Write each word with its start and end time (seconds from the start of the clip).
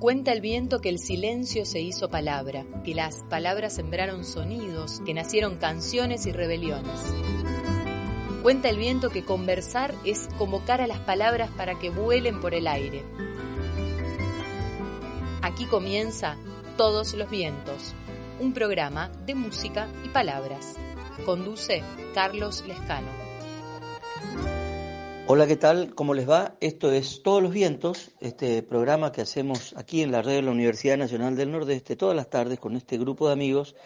Cuenta 0.00 0.32
el 0.32 0.40
viento 0.40 0.80
que 0.80 0.88
el 0.88 0.98
silencio 0.98 1.66
se 1.66 1.82
hizo 1.82 2.08
palabra, 2.08 2.64
que 2.86 2.94
las 2.94 3.22
palabras 3.28 3.74
sembraron 3.74 4.24
sonidos, 4.24 5.02
que 5.04 5.12
nacieron 5.12 5.56
canciones 5.56 6.24
y 6.24 6.32
rebeliones. 6.32 7.02
Cuenta 8.42 8.70
el 8.70 8.78
viento 8.78 9.10
que 9.10 9.26
conversar 9.26 9.94
es 10.06 10.30
convocar 10.38 10.80
a 10.80 10.86
las 10.86 11.00
palabras 11.00 11.50
para 11.50 11.78
que 11.78 11.90
vuelen 11.90 12.40
por 12.40 12.54
el 12.54 12.66
aire. 12.66 13.04
Aquí 15.42 15.66
comienza 15.66 16.38
Todos 16.78 17.12
los 17.12 17.28
Vientos, 17.28 17.92
un 18.40 18.54
programa 18.54 19.10
de 19.26 19.34
música 19.34 19.86
y 20.02 20.08
palabras. 20.08 20.76
Conduce 21.26 21.82
Carlos 22.14 22.64
Lescano. 22.66 23.29
Hola, 25.32 25.46
¿qué 25.46 25.54
tal? 25.54 25.94
¿Cómo 25.94 26.12
les 26.12 26.28
va? 26.28 26.56
Esto 26.58 26.90
es 26.90 27.22
Todos 27.22 27.40
los 27.40 27.52
Vientos, 27.52 28.10
este 28.18 28.64
programa 28.64 29.12
que 29.12 29.20
hacemos 29.20 29.76
aquí 29.76 30.02
en 30.02 30.10
la 30.10 30.22
red 30.22 30.34
de 30.34 30.42
la 30.42 30.50
Universidad 30.50 30.98
Nacional 30.98 31.36
del 31.36 31.52
Nordeste 31.52 31.94
todas 31.94 32.16
las 32.16 32.28
tardes 32.28 32.58
con 32.58 32.74
este 32.74 32.98
grupo 32.98 33.28
de 33.28 33.34
amigos 33.34 33.76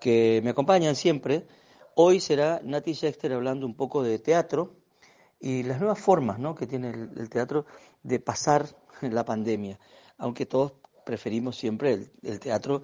que 0.00 0.40
me 0.42 0.48
acompañan 0.48 0.96
siempre. 0.96 1.46
Hoy 1.94 2.20
será 2.20 2.62
Nati 2.64 2.94
Sexter 2.94 3.34
hablando 3.34 3.66
un 3.66 3.74
poco 3.74 4.02
de 4.02 4.18
teatro 4.18 4.76
y 5.38 5.62
las 5.62 5.78
nuevas 5.78 5.98
formas 5.98 6.38
¿no? 6.38 6.54
que 6.54 6.66
tiene 6.66 6.88
el, 6.88 7.28
teatro 7.28 7.66
de 8.02 8.18
pasar 8.18 8.66
la 9.02 9.26
pandemia, 9.26 9.78
aunque 10.16 10.46
todos 10.46 10.72
preferimos 11.04 11.58
siempre 11.58 12.08
el, 12.22 12.40
teatro 12.40 12.80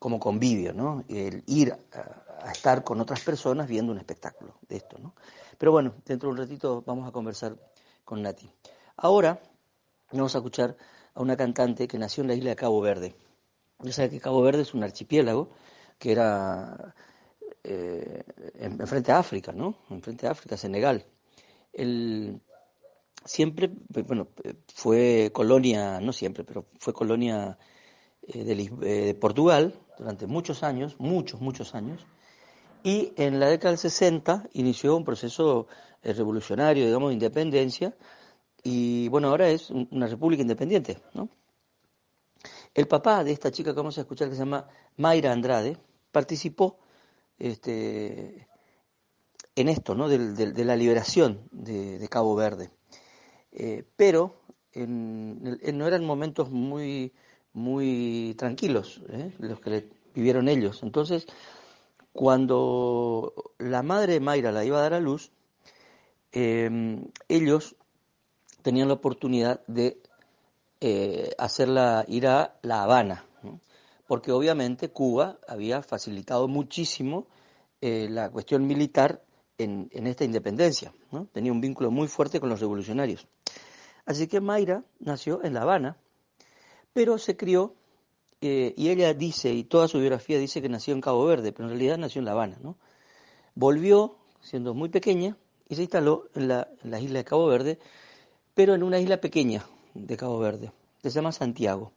como 0.00 0.18
convivio, 0.18 0.72
¿no? 0.72 1.04
el 1.08 1.44
ir 1.46 1.72
a, 1.72 2.48
a, 2.48 2.50
estar 2.50 2.82
con 2.82 3.00
otras 3.00 3.20
personas 3.20 3.68
viendo 3.68 3.92
un 3.92 3.98
espectáculo 3.98 4.58
de 4.68 4.78
esto. 4.78 4.98
¿no? 4.98 5.14
Pero 5.58 5.72
bueno, 5.72 5.94
dentro 6.04 6.28
de 6.28 6.32
un 6.32 6.38
ratito 6.38 6.82
vamos 6.86 7.08
a 7.08 7.12
conversar 7.12 7.56
con 8.04 8.22
Nati. 8.22 8.50
Ahora 8.96 9.40
vamos 10.12 10.34
a 10.34 10.38
escuchar 10.38 10.76
a 11.14 11.22
una 11.22 11.36
cantante 11.36 11.88
que 11.88 11.98
nació 11.98 12.22
en 12.22 12.28
la 12.28 12.34
isla 12.34 12.50
de 12.50 12.56
Cabo 12.56 12.80
Verde. 12.80 13.14
Ya 13.80 13.92
sabe 13.92 14.10
que 14.10 14.20
Cabo 14.20 14.42
Verde 14.42 14.62
es 14.62 14.74
un 14.74 14.82
archipiélago 14.82 15.50
que 15.98 16.12
era 16.12 16.94
eh, 17.62 18.22
en, 18.54 18.86
frente 18.86 19.12
a 19.12 19.18
África, 19.18 19.52
¿no? 19.52 19.76
En 19.90 20.02
frente 20.02 20.26
a 20.26 20.32
África, 20.32 20.56
Senegal. 20.56 21.04
El, 21.72 22.40
siempre, 23.24 23.70
bueno, 24.06 24.28
fue 24.72 25.30
colonia, 25.32 26.00
no 26.00 26.12
siempre, 26.12 26.44
pero 26.44 26.66
fue 26.78 26.92
colonia 26.92 27.58
eh, 28.22 28.44
de, 28.44 28.52
eh, 28.52 29.04
de 29.06 29.14
Portugal 29.14 29.74
durante 29.98 30.26
muchos 30.26 30.62
años, 30.62 30.96
muchos, 30.98 31.40
muchos 31.40 31.74
años 31.74 32.06
y 32.84 33.14
en 33.16 33.40
la 33.40 33.48
década 33.48 33.70
del 33.70 33.78
60 33.78 34.50
inició 34.52 34.94
un 34.94 35.04
proceso 35.04 35.66
eh, 36.02 36.12
revolucionario, 36.12 36.84
digamos, 36.84 37.08
de 37.08 37.14
independencia, 37.14 37.96
y 38.62 39.08
bueno, 39.08 39.28
ahora 39.28 39.48
es 39.48 39.70
una 39.70 40.06
república 40.06 40.42
independiente, 40.42 40.98
¿no? 41.14 41.30
El 42.74 42.86
papá 42.86 43.24
de 43.24 43.32
esta 43.32 43.50
chica 43.50 43.72
que 43.72 43.76
vamos 43.76 43.96
a 43.96 44.02
escuchar, 44.02 44.28
que 44.28 44.34
se 44.34 44.40
llama 44.40 44.68
Mayra 44.98 45.32
Andrade, 45.32 45.78
participó 46.12 46.78
este, 47.38 48.48
en 49.56 49.68
esto, 49.68 49.94
¿no? 49.94 50.08
De, 50.08 50.64
la 50.64 50.76
liberación 50.76 51.48
de, 51.52 52.06
Cabo 52.10 52.34
Verde. 52.34 52.70
Eh, 53.52 53.84
pero 53.96 54.42
no 54.74 55.86
eran 55.86 56.04
momentos 56.04 56.50
muy, 56.50 57.14
muy 57.54 58.34
tranquilos 58.36 59.00
¿eh? 59.08 59.32
los 59.38 59.60
que 59.60 59.88
vivieron 60.14 60.48
ellos. 60.48 60.82
Entonces, 60.82 61.26
cuando 62.14 63.34
la 63.58 63.82
madre 63.82 64.14
de 64.14 64.20
Mayra 64.20 64.52
la 64.52 64.64
iba 64.64 64.78
a 64.78 64.82
dar 64.82 64.94
a 64.94 65.00
luz, 65.00 65.32
em, 66.30 67.08
ellos 67.28 67.74
tenían 68.62 68.86
la 68.86 68.94
oportunidad 68.94 69.66
de 69.66 70.00
eh, 70.80 71.32
hacerla 71.38 72.04
ir 72.06 72.28
a 72.28 72.56
La 72.62 72.84
Habana, 72.84 73.24
porque 74.06 74.30
obviamente 74.30 74.90
Cuba 74.90 75.38
había 75.48 75.82
facilitado 75.82 76.46
muchísimo 76.46 77.26
eh, 77.80 78.06
la 78.08 78.30
cuestión 78.30 78.64
militar 78.66 79.24
en, 79.58 79.88
esta 80.06 80.24
independencia, 80.24 80.94
tenía 81.32 81.50
un 81.50 81.60
vínculo 81.60 81.90
muy 81.90 82.06
fuerte 82.06 82.38
con 82.38 82.48
los 82.48 82.60
revolucionarios. 82.60 83.26
Así 84.06 84.28
que 84.28 84.40
Mayra 84.40 84.84
nació 85.00 85.42
en 85.42 85.54
La 85.54 85.62
Habana, 85.62 85.96
pero 86.92 87.18
se 87.18 87.36
crió 87.36 87.74
eh, 88.46 88.74
y 88.76 88.90
ella 88.90 89.14
dice, 89.14 89.54
y 89.54 89.64
toda 89.64 89.88
su 89.88 89.98
biografía 89.98 90.38
dice 90.38 90.60
que 90.60 90.68
nació 90.68 90.92
en 90.92 91.00
Cabo 91.00 91.24
Verde, 91.24 91.50
pero 91.50 91.64
en 91.64 91.70
realidad 91.70 91.96
nació 91.96 92.18
en 92.18 92.26
La 92.26 92.32
Habana, 92.32 92.58
¿no? 92.60 92.76
Volvió, 93.54 94.18
siendo 94.42 94.74
muy 94.74 94.90
pequeña, 94.90 95.38
y 95.66 95.76
se 95.76 95.80
instaló 95.80 96.28
en 96.34 96.48
la, 96.48 96.68
isla 97.00 97.20
de 97.20 97.24
Cabo 97.24 97.46
Verde, 97.46 97.78
pero 98.52 98.74
en 98.74 98.82
una 98.82 98.98
isla 98.98 99.18
pequeña 99.18 99.64
de 99.94 100.16
Cabo 100.18 100.38
Verde, 100.38 100.72
que 101.00 101.08
se 101.08 101.14
llama 101.14 101.32
Santiago. 101.32 101.92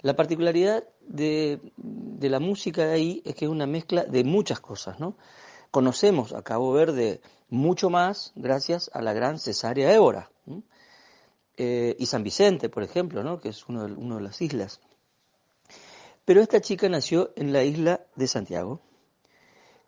La 0.00 0.16
particularidad 0.16 0.84
de, 1.06 1.60
la 1.76 2.40
música 2.40 2.86
de 2.86 2.94
ahí 2.94 3.22
es 3.26 3.34
que 3.34 3.44
es 3.44 3.50
una 3.50 3.66
mezcla 3.66 4.04
de 4.04 4.24
muchas 4.24 4.60
cosas, 4.60 4.98
¿no? 5.00 5.18
Conocemos 5.70 6.32
a 6.32 6.40
Cabo 6.40 6.72
Verde 6.72 7.20
mucho 7.50 7.90
más 7.90 8.32
gracias 8.36 8.90
a 8.94 9.02
la 9.02 9.12
gran 9.12 9.38
cesárea 9.38 9.92
Évora, 9.92 10.30
eh, 11.58 11.94
y 11.98 12.06
San 12.06 12.22
Vicente, 12.22 12.70
por 12.70 12.82
ejemplo, 12.82 13.22
¿no? 13.22 13.38
que 13.38 13.50
es 13.50 13.68
una 13.68 13.86
de 13.86 14.22
las 14.22 14.40
islas. 14.40 14.80
Pero 16.24 16.40
esta 16.40 16.60
chica 16.60 16.88
nació 16.88 17.32
en 17.36 17.52
la 17.52 17.64
isla 17.64 18.00
de 18.16 18.26
Santiago, 18.26 18.80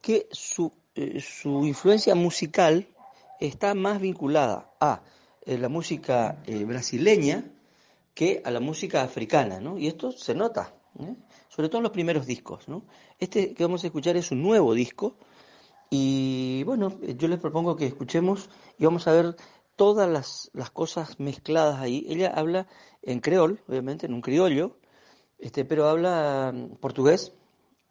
que 0.03 0.29
su, 0.31 0.73
eh, 0.95 1.21
su 1.21 1.67
influencia 1.67 2.15
musical 2.15 2.89
está 3.41 3.75
más 3.75 4.01
vinculada 4.01 4.71
a 4.81 5.03
eh, 5.45 5.59
la 5.59 5.69
música 5.69 6.43
eh, 6.47 6.65
brasileña 6.65 7.45
que 8.15 8.43
a 8.45 8.51
la 8.51 8.61
música 8.61 9.03
africana, 9.03 9.61
¿no? 9.61 9.79
Y 9.79 9.89
esto 9.89 10.13
se 10.13 10.35
nota, 10.35 10.75
sobre 11.49 11.69
todo 11.69 11.79
en 11.79 11.83
los 11.85 11.93
primeros 11.93 12.27
discos, 12.27 12.67
¿no? 12.67 12.85
Este 13.19 13.53
que 13.53 13.63
vamos 13.63 13.85
a 13.85 13.89
escuchar 13.89 14.17
es 14.17 14.31
un 14.31 14.43
nuevo 14.43 14.73
disco 14.73 15.17
y 15.91 16.63
bueno, 16.65 16.99
yo 17.01 17.29
les 17.29 17.39
propongo 17.39 17.77
que 17.77 17.87
escuchemos 17.87 18.49
y 18.79 18.85
vamos 18.85 19.07
a 19.07 19.13
ver 19.13 19.37
todas 19.77 20.09
las, 20.09 20.51
las 20.55 20.71
cosas 20.71 21.21
mezcladas 21.21 21.79
ahí. 21.81 22.07
Ella 22.09 22.33
habla 22.35 22.67
en 23.03 23.21
creol, 23.21 23.61
obviamente, 23.69 24.07
en 24.07 24.15
un 24.15 24.23
criollo, 24.23 24.79
este, 25.39 25.65
pero 25.65 25.89
habla 25.89 26.53
mm, 26.55 26.77
portugués, 26.77 27.33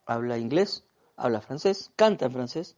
habla 0.05 0.37
inglés, 0.37 0.85
habla 1.15 1.41
francés, 1.41 1.91
canta 1.95 2.25
en 2.25 2.31
francés. 2.31 2.75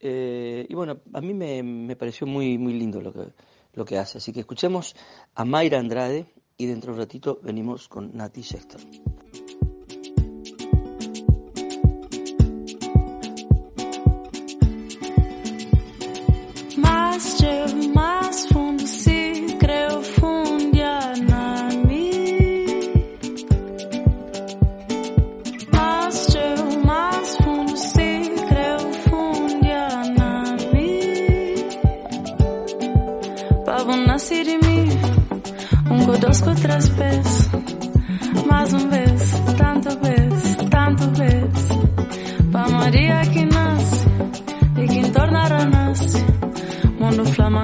Eh, 0.00 0.66
y 0.68 0.74
bueno, 0.74 1.00
a 1.12 1.20
mí 1.20 1.32
me, 1.32 1.62
me, 1.62 1.96
pareció 1.96 2.26
muy, 2.26 2.58
muy 2.58 2.74
lindo 2.74 3.00
lo 3.00 3.12
que, 3.12 3.32
lo 3.74 3.84
que 3.84 3.98
hace. 3.98 4.18
Así 4.18 4.32
que 4.32 4.40
escuchemos 4.40 4.96
a 5.34 5.44
Mayra 5.44 5.78
Andrade 5.78 6.26
y 6.56 6.66
dentro 6.66 6.92
de 6.92 6.98
un 6.98 7.04
ratito 7.04 7.40
venimos 7.42 7.88
con 7.88 8.16
Nati 8.16 8.42
Schechter. 8.42 8.80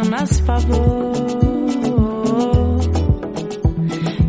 Nasce 0.09 0.43
pa 0.43 0.57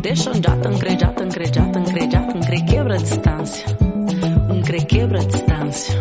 Deixa 0.02 0.30
um 0.30 0.34
jato, 0.34 0.68
um 0.68 0.78
crejato, 0.78 1.22
um 1.22 1.28
crejato, 1.28 1.78
um 1.78 1.84
crejato, 1.84 2.36
um 2.36 2.40
cre 2.40 2.62
quebra 2.64 2.94
a 2.94 2.98
distância, 2.98 3.66
um 4.50 4.62
cre 4.62 4.84
quebra 4.84 5.20
a 5.20 5.24
distância. 5.24 6.00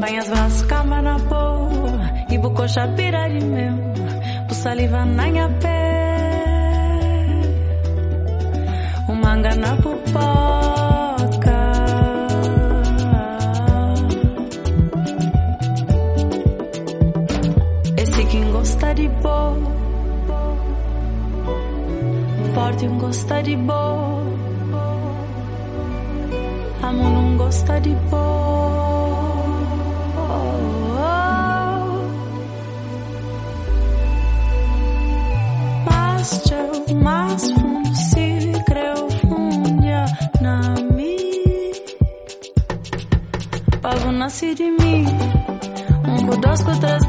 Banhas 0.00 0.28
vas 0.28 0.62
cama 0.62 1.02
na 1.02 1.18
boa 1.18 2.10
e 2.30 2.38
bucocha 2.38 2.88
pira 2.96 3.28
de 3.28 3.44
meu 3.44 3.88
saliva 4.58 5.04
na 5.04 5.26
minha 5.30 5.48
pele, 5.48 5.78
o 9.08 9.14
manga 9.14 9.54
na 9.54 9.76
pupoca. 9.76 11.07
di 22.78 22.86
um 22.86 22.96
gosta 22.98 23.42
de 23.42 23.56
bom, 23.56 24.22
Amo 26.80 27.10
não 27.10 27.36
gosta 27.36 27.80
de 27.80 27.90
bom. 28.08 28.28
Mas 35.84 36.42
tchau, 36.44 36.96
mas 37.02 37.50
fundo 37.50 37.96
se 37.96 38.52
creu 38.66 39.10
fundia 39.22 40.04
na 40.40 40.74
mim, 40.94 41.72
Pago 43.82 44.12
nasci 44.12 44.54
de 44.54 44.70
mim 44.70 45.06
Um, 46.08 46.40
dois, 46.40 46.60
três 46.78 47.07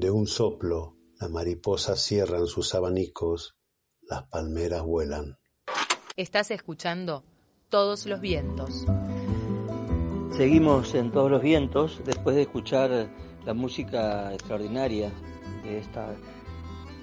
De 0.00 0.10
un 0.10 0.26
soplo, 0.26 0.96
las 1.20 1.28
mariposas 1.28 2.02
cierran 2.02 2.46
sus 2.46 2.74
abanicos, 2.74 3.58
las 4.00 4.22
palmeras 4.22 4.82
vuelan. 4.82 5.36
Estás 6.16 6.50
escuchando 6.50 7.22
Todos 7.68 8.06
los 8.06 8.18
vientos. 8.18 8.86
Seguimos 10.34 10.94
en 10.94 11.12
todos 11.12 11.30
los 11.30 11.42
vientos 11.42 12.00
después 12.06 12.34
de 12.34 12.42
escuchar 12.42 13.10
la 13.44 13.52
música 13.52 14.32
extraordinaria 14.32 15.12
de 15.64 15.80
esta 15.80 16.16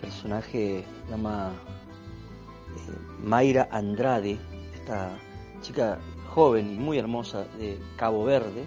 personaje 0.01 0.83
llama 1.07 1.53
eh, 1.53 2.91
Mayra 3.21 3.69
Andrade, 3.71 4.39
esta 4.73 5.19
chica 5.61 5.99
joven 6.33 6.73
y 6.73 6.79
muy 6.79 6.97
hermosa 6.97 7.44
de 7.59 7.77
Cabo 7.95 8.25
Verde. 8.25 8.65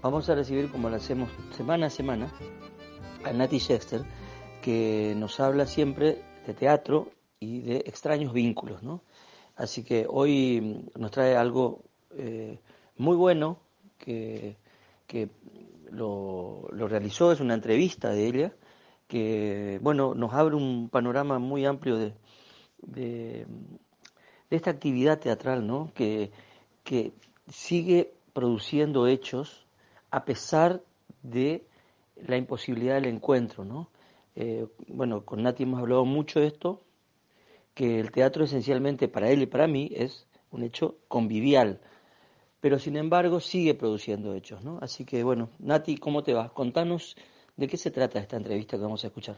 Vamos 0.00 0.30
a 0.30 0.34
recibir, 0.34 0.70
como 0.70 0.88
lo 0.88 0.96
hacemos 0.96 1.28
semana 1.54 1.88
a 1.88 1.90
semana, 1.90 2.32
a 3.24 3.32
Nati 3.32 3.58
Shexter, 3.58 4.04
que 4.62 5.14
nos 5.16 5.40
habla 5.40 5.66
siempre 5.66 6.22
de 6.46 6.54
teatro 6.54 7.10
y 7.40 7.60
de 7.60 7.76
extraños 7.86 8.32
vínculos, 8.32 8.82
¿no? 8.82 9.02
Así 9.56 9.84
que 9.84 10.06
hoy 10.08 10.90
nos 10.96 11.10
trae 11.10 11.36
algo 11.36 11.82
eh, 12.16 12.58
muy 12.96 13.16
bueno, 13.16 13.58
que, 13.98 14.56
lo, 15.90 16.68
realizó, 16.72 17.32
es 17.32 17.40
una 17.40 17.54
entrevista 17.54 18.10
de 18.10 18.26
ella, 18.26 18.52
que 19.08 19.78
bueno, 19.80 20.14
nos 20.14 20.32
abre 20.32 20.56
un 20.56 20.88
panorama 20.90 21.38
muy 21.38 21.64
amplio 21.64 21.96
de, 21.96 22.12
de, 22.78 23.46
esta 24.50 24.70
actividad 24.70 25.18
teatral, 25.18 25.66
¿no? 25.66 25.92
Que, 25.94 26.30
que 26.82 27.12
sigue 27.48 28.12
produciendo 28.32 29.06
hechos 29.06 29.66
a 30.10 30.24
pesar 30.24 30.82
de 31.22 31.64
la 32.16 32.36
imposibilidad 32.36 32.94
del 32.94 33.06
encuentro, 33.06 33.64
¿no? 33.64 33.90
Eh, 34.36 34.66
bueno, 34.88 35.24
con 35.24 35.42
Nati 35.42 35.62
hemos 35.62 35.80
hablado 35.80 36.04
mucho 36.04 36.40
de 36.40 36.48
esto, 36.48 36.82
que 37.74 38.00
el 38.00 38.10
teatro 38.10 38.44
esencialmente 38.44 39.08
para 39.08 39.30
él 39.30 39.42
y 39.42 39.46
para 39.46 39.66
mí 39.66 39.90
es 39.94 40.28
un 40.50 40.62
hecho 40.62 40.96
convivial, 41.08 41.80
pero 42.60 42.78
sin 42.78 42.96
embargo 42.96 43.40
sigue 43.40 43.74
produciendo 43.74 44.34
hechos, 44.34 44.64
¿no? 44.64 44.78
Así 44.80 45.04
que 45.04 45.22
bueno, 45.24 45.50
Nati, 45.58 45.96
¿cómo 45.96 46.22
te 46.22 46.34
va? 46.34 46.48
Contanos 46.50 47.16
de 47.56 47.68
qué 47.68 47.76
se 47.76 47.90
trata 47.90 48.20
esta 48.20 48.36
entrevista 48.36 48.76
que 48.76 48.82
vamos 48.82 49.04
a 49.04 49.08
escuchar. 49.08 49.36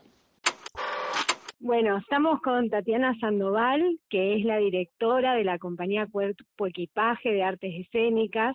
Bueno, 1.59 1.97
estamos 1.97 2.41
con 2.43 2.69
Tatiana 2.69 3.15
Sandoval, 3.19 3.99
que 4.11 4.37
es 4.37 4.45
la 4.45 4.59
directora 4.59 5.35
de 5.35 5.45
la 5.45 5.59
compañía 5.59 6.07
Cuerpo 6.07 6.67
Equipaje 6.67 7.31
de 7.33 7.43
Artes 7.43 7.75
Escénicas. 7.75 8.55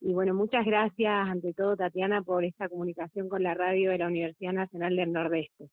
Y 0.00 0.12
bueno, 0.12 0.34
muchas 0.34 0.64
gracias 0.64 1.28
ante 1.28 1.52
todo, 1.54 1.76
Tatiana, 1.76 2.22
por 2.22 2.44
esta 2.44 2.68
comunicación 2.68 3.28
con 3.28 3.42
la 3.42 3.54
radio 3.54 3.90
de 3.90 3.98
la 3.98 4.06
Universidad 4.06 4.52
Nacional 4.52 4.94
del 4.96 5.12
Nordeste 5.12 5.70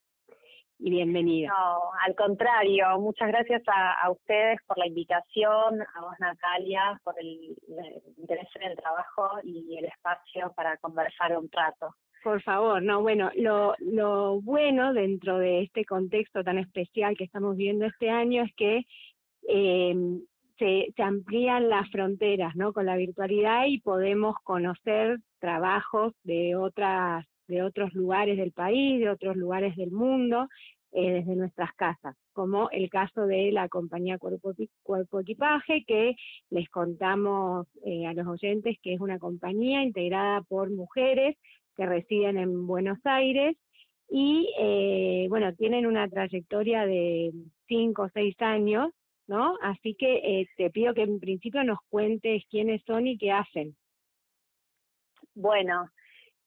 y 0.80 0.90
bienvenida. 0.90 1.50
No, 1.50 1.80
al 2.06 2.16
contrario, 2.16 3.00
muchas 3.00 3.30
gracias 3.30 3.64
a, 3.68 4.10
ustedes 4.12 4.60
por 4.68 4.78
la 4.78 4.88
invitación, 4.88 5.82
a 5.82 6.02
vos 6.02 6.14
Natalia 6.20 7.00
por 7.04 7.16
el, 7.20 7.56
interés 8.18 8.48
en 8.56 8.72
el 8.72 8.78
trabajo 8.78 9.40
y 9.44 9.78
el 9.78 9.86
espacio 9.86 10.52
para 10.56 10.78
conversar 10.78 11.38
un 11.38 11.50
rato. 11.52 11.96
Por 12.24 12.42
favor, 12.42 12.82
no, 12.82 13.02
bueno, 13.02 13.30
lo, 13.36 13.76
lo 13.80 14.42
bueno 14.42 14.94
dentro 14.94 15.38
de 15.38 15.62
este 15.62 15.86
contexto 15.86 16.44
tan 16.44 16.58
especial 16.58 17.16
que 17.16 17.24
estamos 17.24 17.56
viendo 17.56 17.86
este 17.86 18.10
año 18.10 18.44
es 18.44 18.54
que 18.56 18.86
eh, 19.48 19.96
se, 20.58 20.94
se 20.96 21.04
amplían 21.04 21.70
las 21.70 21.90
fronteras, 21.92 22.56
¿no? 22.56 22.74
Con 22.74 22.86
la 22.86 22.96
virtualidad 22.96 23.66
y 23.68 23.80
podemos 23.80 24.36
conocer 24.44 25.20
trabajos 25.40 26.14
de 26.24 26.56
otras 26.56 27.26
de 27.48 27.62
otros 27.62 27.94
lugares 27.94 28.38
del 28.38 28.52
país, 28.52 29.00
de 29.00 29.08
otros 29.08 29.36
lugares 29.36 29.76
del 29.76 29.92
mundo, 29.92 30.48
eh, 30.98 31.12
desde 31.12 31.36
nuestras 31.36 31.74
casas, 31.74 32.16
como 32.32 32.70
el 32.70 32.90
caso 32.90 33.26
de 33.28 33.52
la 33.52 33.68
compañía 33.68 34.18
Cuerpo, 34.18 35.20
Equipaje, 35.20 35.84
que 35.86 36.16
les 36.50 36.70
contamos 36.70 37.68
eh, 37.86 38.08
a 38.08 38.14
los 38.14 38.26
oyentes 38.28 38.78
que 38.82 38.94
es 38.94 39.02
una 39.02 39.20
compañía 39.20 39.84
integrada 39.84 40.42
por 40.44 40.72
mujeres 40.72 41.36
que 41.76 41.86
residen 41.86 42.38
en 42.38 42.66
Buenos 42.66 42.98
Aires 43.04 43.58
y, 44.10 44.50
eh, 44.58 45.26
bueno, 45.28 45.54
tienen 45.56 45.86
una 45.86 46.08
trayectoria 46.08 46.86
de 46.86 47.34
cinco 47.68 48.04
o 48.04 48.10
seis 48.14 48.36
años, 48.40 48.92
¿no? 49.28 49.58
Así 49.62 49.96
que 49.96 50.48
te 50.58 50.70
pido 50.70 50.94
que 50.94 51.04
en 51.04 51.20
principio 51.20 51.64
nos 51.64 51.80
cuentes 51.90 52.44
quiénes 52.50 52.84
son 52.86 53.08
y 53.08 53.18
qué 53.18 53.32
hacen. 53.32 53.76
Bueno, 55.34 55.90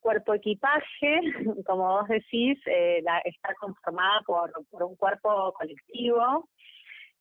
cuerpo 0.01 0.35
equipaje, 0.35 1.21
como 1.67 1.99
vos 1.99 2.09
decís, 2.09 2.59
eh, 2.67 3.03
está 3.25 3.55
conformada 3.61 4.23
por, 4.27 4.53
por 4.71 4.83
un 4.85 4.97
cuerpo 4.97 5.53
colectivo, 5.53 6.49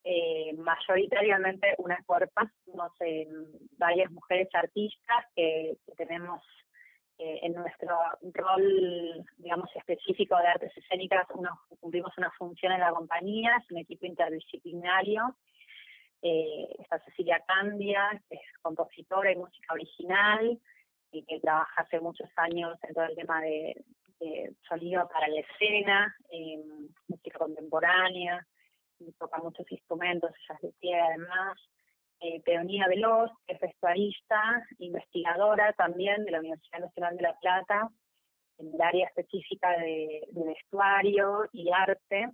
eh, 0.03 0.53
mayoritariamente 0.55 1.75
una 1.79 1.97
cuerpa, 2.05 2.49
no 2.73 2.89
sé, 2.97 3.27
varias 3.77 4.09
mujeres 4.11 4.47
artistas 4.53 5.25
que, 5.35 5.75
tenemos 5.97 6.41
eh, 7.17 7.39
en 7.43 7.53
nuestro 7.53 7.97
rol, 8.33 9.25
digamos, 9.37 9.69
específico 9.75 10.37
de 10.37 10.47
artes 10.47 10.77
escénicas, 10.77 11.27
cumplimos 11.79 12.17
una 12.17 12.31
función 12.31 12.73
en 12.73 12.79
la 12.79 12.91
compañía, 12.91 13.55
es 13.57 13.71
un 13.71 13.79
equipo 13.79 14.05
interdisciplinario. 14.05 15.35
está 16.21 16.99
Cecilia 17.05 17.43
Candia, 17.47 18.21
que 18.29 18.35
es 18.35 18.57
compositora 18.61 19.31
y 19.31 19.35
música 19.35 19.73
original, 19.73 20.59
y 21.11 21.23
que 21.23 21.39
trabaja 21.39 21.81
hace 21.81 21.99
muchos 21.99 22.29
años 22.35 22.77
en 22.83 22.93
todo 22.93 23.05
el 23.05 23.15
tema 23.15 23.41
de, 23.41 23.85
sonido 24.67 25.07
para 25.09 25.27
la 25.27 25.41
escena, 25.41 26.15
música 27.07 27.37
contemporánea, 27.37 28.45
toca 29.19 29.37
muchos 29.37 29.71
instrumentos, 29.71 30.31
ella 30.49 30.59
es 30.61 30.79
de 30.81 30.95
además. 30.95 31.57
Eh, 32.19 32.41
Peonía 32.43 32.87
Veloz, 32.87 33.31
que 33.45 33.53
es 33.53 33.59
vestuarista, 33.59 34.65
investigadora 34.79 35.73
también 35.73 36.25
de 36.25 36.31
la 36.31 36.39
Universidad 36.39 36.79
Nacional 36.79 37.15
de 37.15 37.23
La 37.23 37.39
Plata, 37.39 37.89
en 38.57 38.73
el 38.73 38.81
área 38.81 39.07
específica 39.07 39.69
de, 39.77 40.27
vestuario 40.31 41.47
y 41.51 41.71
arte. 41.71 42.29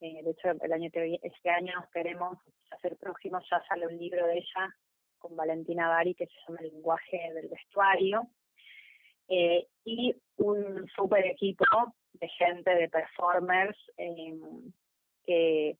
Eh, 0.00 0.22
de 0.22 0.30
hecho, 0.30 0.50
el 0.62 0.72
año 0.72 0.90
este 1.22 1.50
año 1.50 1.72
queremos 1.92 2.38
hacer 2.70 2.96
próximo, 2.96 3.40
ya 3.50 3.62
sale 3.68 3.86
un 3.86 3.98
libro 3.98 4.26
de 4.26 4.38
ella 4.38 4.74
con 5.18 5.34
Valentina 5.34 5.88
Bari 5.88 6.14
que 6.14 6.26
se 6.26 6.34
llama 6.46 6.60
El 6.60 6.68
lenguaje 6.68 7.32
del 7.34 7.48
vestuario. 7.48 8.28
Eh, 9.28 9.66
y 9.84 10.14
un 10.36 10.86
super 10.94 11.26
equipo 11.26 11.64
de 12.12 12.28
gente, 12.28 12.74
de 12.74 12.88
performers, 12.88 13.76
eh, 13.96 14.38
que 15.24 15.78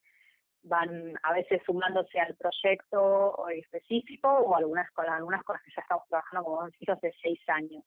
van 0.66 1.14
a 1.22 1.32
veces 1.32 1.62
sumándose 1.64 2.18
al 2.18 2.34
proyecto 2.36 3.48
específico 3.48 4.28
o 4.28 4.56
algunas 4.56 4.90
con 4.92 5.08
algunas 5.08 5.42
cosas 5.44 5.62
que 5.64 5.72
ya 5.74 5.82
estamos 5.82 6.04
trabajando 6.08 6.44
como 6.44 6.64
decís 6.66 6.88
hace 6.88 7.12
seis 7.22 7.40
años. 7.48 7.84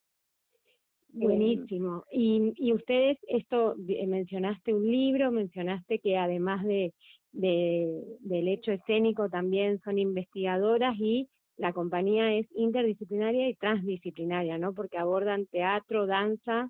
Buenísimo. 1.11 2.03
Y, 2.11 2.53
y 2.55 2.71
ustedes, 2.71 3.17
esto 3.27 3.75
mencionaste 3.77 4.73
un 4.73 4.89
libro, 4.89 5.31
mencionaste 5.31 5.99
que 5.99 6.17
además 6.17 6.63
de, 6.63 6.93
de, 7.31 8.03
del 8.19 8.47
hecho 8.47 8.71
escénico 8.71 9.29
también 9.29 9.79
son 9.81 9.97
investigadoras 9.97 10.95
y 10.99 11.27
la 11.57 11.73
compañía 11.73 12.33
es 12.33 12.47
interdisciplinaria 12.55 13.49
y 13.49 13.55
transdisciplinaria, 13.55 14.57
¿no? 14.57 14.73
Porque 14.73 14.97
abordan 14.97 15.45
teatro, 15.47 16.05
danza, 16.05 16.69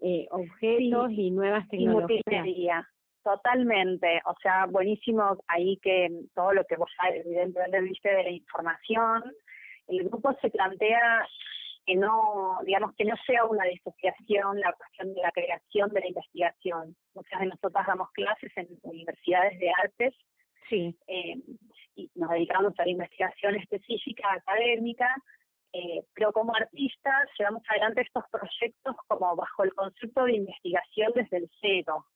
eh, 0.00 0.26
objetos 0.30 1.10
y 1.12 1.30
nuevas 1.30 1.68
tecnologías. 1.68 2.86
Totalmente, 3.22 4.22
o 4.24 4.34
sea, 4.40 4.66
buenísimo 4.66 5.36
ahí 5.46 5.76
que 5.82 6.08
todo 6.34 6.52
lo 6.54 6.64
que 6.64 6.76
vos 6.76 6.90
evidentemente 7.12 7.80
viste 7.82 8.08
de 8.08 8.22
la 8.22 8.30
información, 8.30 9.24
el 9.88 10.04
grupo 10.08 10.34
se 10.40 10.48
plantea 10.48 11.26
que 11.84 11.96
no, 11.96 12.60
digamos, 12.64 12.94
que 12.94 13.04
no 13.04 13.14
sea 13.26 13.44
una 13.44 13.64
disociación 13.64 14.60
la 14.60 14.72
cuestión 14.72 15.12
de 15.14 15.20
la 15.20 15.32
creación 15.32 15.90
de 15.90 16.00
la 16.00 16.08
investigación. 16.08 16.96
Muchas 17.14 17.40
de 17.40 17.46
nosotras 17.46 17.86
damos 17.86 18.10
clases 18.12 18.52
en 18.56 18.68
universidades 18.82 19.58
de 19.58 19.70
artes 19.70 20.14
sí. 20.68 20.96
eh, 21.08 21.36
y 21.96 22.10
nos 22.14 22.30
dedicamos 22.30 22.72
a 22.78 22.84
la 22.84 22.90
investigación 22.90 23.56
específica 23.56 24.32
académica, 24.32 25.14
eh, 25.72 26.02
pero 26.14 26.32
como 26.32 26.54
artistas 26.54 27.28
llevamos 27.38 27.62
adelante 27.68 28.02
estos 28.02 28.24
proyectos 28.30 28.96
como 29.08 29.36
bajo 29.36 29.64
el 29.64 29.74
concepto 29.74 30.24
de 30.24 30.36
investigación 30.36 31.12
desde 31.14 31.36
el 31.38 31.50
cero. 31.60 32.06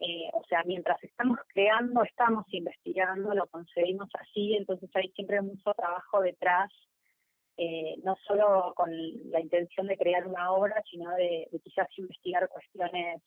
Eh, 0.00 0.28
o 0.32 0.42
sea, 0.44 0.62
mientras 0.64 1.02
estamos 1.02 1.38
creando, 1.48 2.02
estamos 2.02 2.44
investigando, 2.52 3.32
lo 3.34 3.46
concebimos 3.46 4.08
así, 4.14 4.54
entonces 4.56 4.90
hay 4.94 5.08
siempre 5.10 5.40
mucho 5.40 5.72
trabajo 5.74 6.20
detrás, 6.20 6.70
eh, 7.56 7.94
no 8.02 8.16
solo 8.26 8.72
con 8.76 8.90
la 9.30 9.40
intención 9.40 9.86
de 9.86 9.96
crear 9.96 10.26
una 10.26 10.50
obra, 10.50 10.82
sino 10.90 11.10
de, 11.12 11.48
de 11.50 11.60
quizás 11.60 11.88
investigar 11.96 12.48
cuestiones 12.48 13.22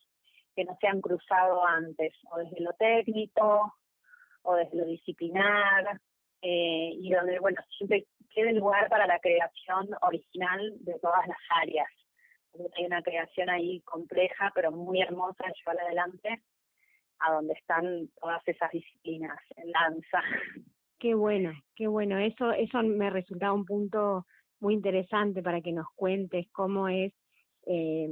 que 0.55 0.65
no 0.65 0.75
se 0.81 0.87
han 0.87 1.01
cruzado 1.01 1.65
antes, 1.65 2.13
o 2.31 2.37
desde 2.37 2.59
lo 2.59 2.73
técnico, 2.73 3.73
o 4.41 4.55
desde 4.55 4.77
lo 4.77 4.85
disciplinar, 4.85 5.99
eh, 6.41 6.91
y 6.93 7.11
donde, 7.11 7.39
bueno, 7.39 7.61
siempre 7.77 8.05
quede 8.33 8.53
lugar 8.53 8.89
para 8.89 9.07
la 9.07 9.19
creación 9.19 9.89
original 10.01 10.73
de 10.79 10.99
todas 10.99 11.27
las 11.27 11.37
áreas. 11.61 11.89
Hay 12.75 12.85
una 12.85 13.01
creación 13.01 13.49
ahí 13.49 13.81
compleja, 13.81 14.51
pero 14.55 14.71
muy 14.71 15.01
hermosa 15.01 15.45
de 15.45 15.53
llevar 15.53 15.79
adelante, 15.79 16.41
a 17.19 17.33
donde 17.33 17.53
están 17.53 18.09
todas 18.19 18.41
esas 18.47 18.71
disciplinas 18.71 19.37
en 19.55 19.71
danza. 19.71 20.21
Qué 20.99 21.13
bueno, 21.13 21.51
qué 21.75 21.87
bueno. 21.87 22.17
Eso, 22.17 22.51
eso 22.51 22.81
me 22.83 23.09
resultaba 23.09 23.53
un 23.53 23.65
punto 23.65 24.25
muy 24.59 24.73
interesante 24.73 25.43
para 25.43 25.61
que 25.61 25.71
nos 25.71 25.87
cuentes 25.95 26.47
cómo 26.51 26.87
es 26.87 27.13
eh, 27.65 28.09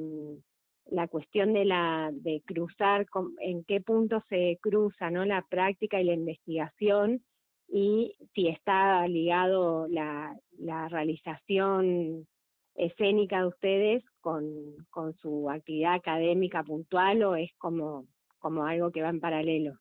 la 0.88 1.07
cuestión 1.07 1.53
de 1.53 1.65
la 1.65 2.12
de 2.13 2.43
cruzar, 2.45 3.07
en 3.39 3.63
qué 3.63 3.81
punto 3.81 4.21
se 4.29 4.59
cruza, 4.62 5.09
¿no? 5.09 5.25
La 5.25 5.41
práctica 5.41 6.00
y 6.00 6.03
la 6.03 6.13
investigación 6.13 7.24
y 7.67 8.15
si 8.33 8.47
está 8.47 9.07
ligado 9.07 9.88
la, 9.88 10.38
la 10.59 10.88
realización 10.88 12.27
escénica 12.75 13.39
de 13.39 13.47
ustedes 13.47 14.03
con, 14.21 14.45
con 14.89 15.15
su 15.15 15.50
actividad 15.50 15.95
académica 15.95 16.63
puntual 16.63 17.24
o 17.24 17.35
es 17.35 17.51
como, 17.57 18.05
como 18.45 18.63
algo 18.63 18.91
que 18.91 19.01
va 19.01 19.09
en 19.09 19.19
paralelo? 19.19 19.73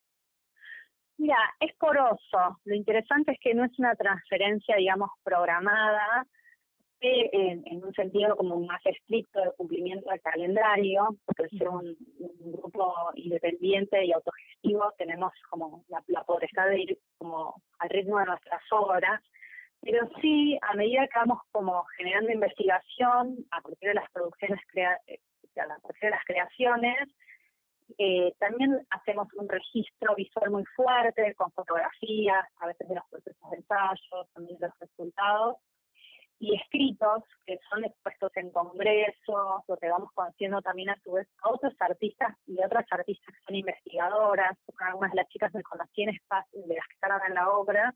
Mira, 1.19 1.37
es 1.61 1.77
poroso. 1.77 2.59
Lo 2.65 2.75
interesante 2.75 3.33
es 3.33 3.39
que 3.39 3.53
no 3.53 3.63
es 3.67 3.79
una 3.79 3.95
transferencia, 3.95 4.77
digamos, 4.77 5.11
programada, 5.23 6.27
en, 6.99 7.63
en, 7.67 7.85
un 7.85 7.93
sentido 7.93 8.35
como 8.35 8.59
más 8.61 8.81
estricto 8.87 9.39
de 9.39 9.53
cumplimiento 9.59 10.09
del 10.09 10.23
calendario, 10.23 11.15
porque 11.27 11.55
ser 11.59 11.69
un, 11.69 11.95
un, 12.19 12.53
grupo 12.53 12.95
independiente 13.17 14.03
y 14.03 14.13
autogestivo 14.13 14.91
tenemos 14.97 15.31
como 15.51 15.85
la, 15.89 16.03
la 16.07 16.25
potestad 16.25 16.69
de 16.69 16.81
ir 16.81 16.99
como 17.19 17.61
al 17.81 17.91
ritmo 17.91 18.19
de 18.21 18.25
nuestras 18.25 18.63
obras, 18.71 19.21
pero 19.83 20.09
sí, 20.23 20.59
a 20.63 20.73
medida 20.73 21.07
que 21.09 21.19
vamos 21.19 21.41
como 21.53 21.85
generando 21.99 22.33
investigación 22.33 23.45
a 23.51 23.61
partir 23.61 23.91
de 23.91 23.95
las 23.97 24.11
producciones, 24.11 24.59
crea 24.69 24.95
a 24.95 25.81
partir 25.83 26.05
de 26.05 26.11
las 26.11 26.25
creaciones, 26.25 26.97
eh, 27.99 28.35
también 28.39 28.87
hacemos 28.91 29.29
un 29.35 29.49
registro 29.49 30.15
visual 30.15 30.51
muy 30.51 30.65
fuerte 30.77 31.35
con 31.35 31.53
fotografías, 31.53 32.45
a 32.59 32.67
veces 32.67 32.89
de 32.89 32.95
los 32.95 33.05
procesos 33.11 33.51
de 33.51 33.57
ensayo, 33.57 34.29
también 34.35 34.59
de 34.59 34.69
los 34.69 34.79
resultados, 34.79 35.57
y 36.41 36.55
escritos 36.57 37.23
que 37.47 37.59
son 37.71 37.85
expuestos 37.85 38.33
en 38.37 38.51
congresos, 38.51 39.63
lo 39.69 39.77
que 39.77 39.89
vamos 39.89 40.11
conociendo 40.15 40.61
también 40.63 40.91
a 40.91 41.01
su 41.03 41.13
vez 41.13 41.29
a 41.43 41.51
otros 41.51 41.75
artistas 41.79 42.37
y 42.47 42.63
otras 42.63 42.85
artistas 42.91 43.35
que 43.35 43.45
son 43.47 43.55
investigadoras, 43.55 44.57
algunas 44.79 45.13
de 45.13 45.17
las 45.17 45.29
chicas 45.29 45.55
me 45.55 45.63
conocí 45.63 46.03
en 46.03 46.11
espacios 46.11 46.67
de 46.67 46.75
las 46.75 46.87
que 46.87 46.95
están 46.95 47.13
ahora 47.13 47.27
en 47.29 47.35
la 47.35 47.49
obra, 47.51 47.95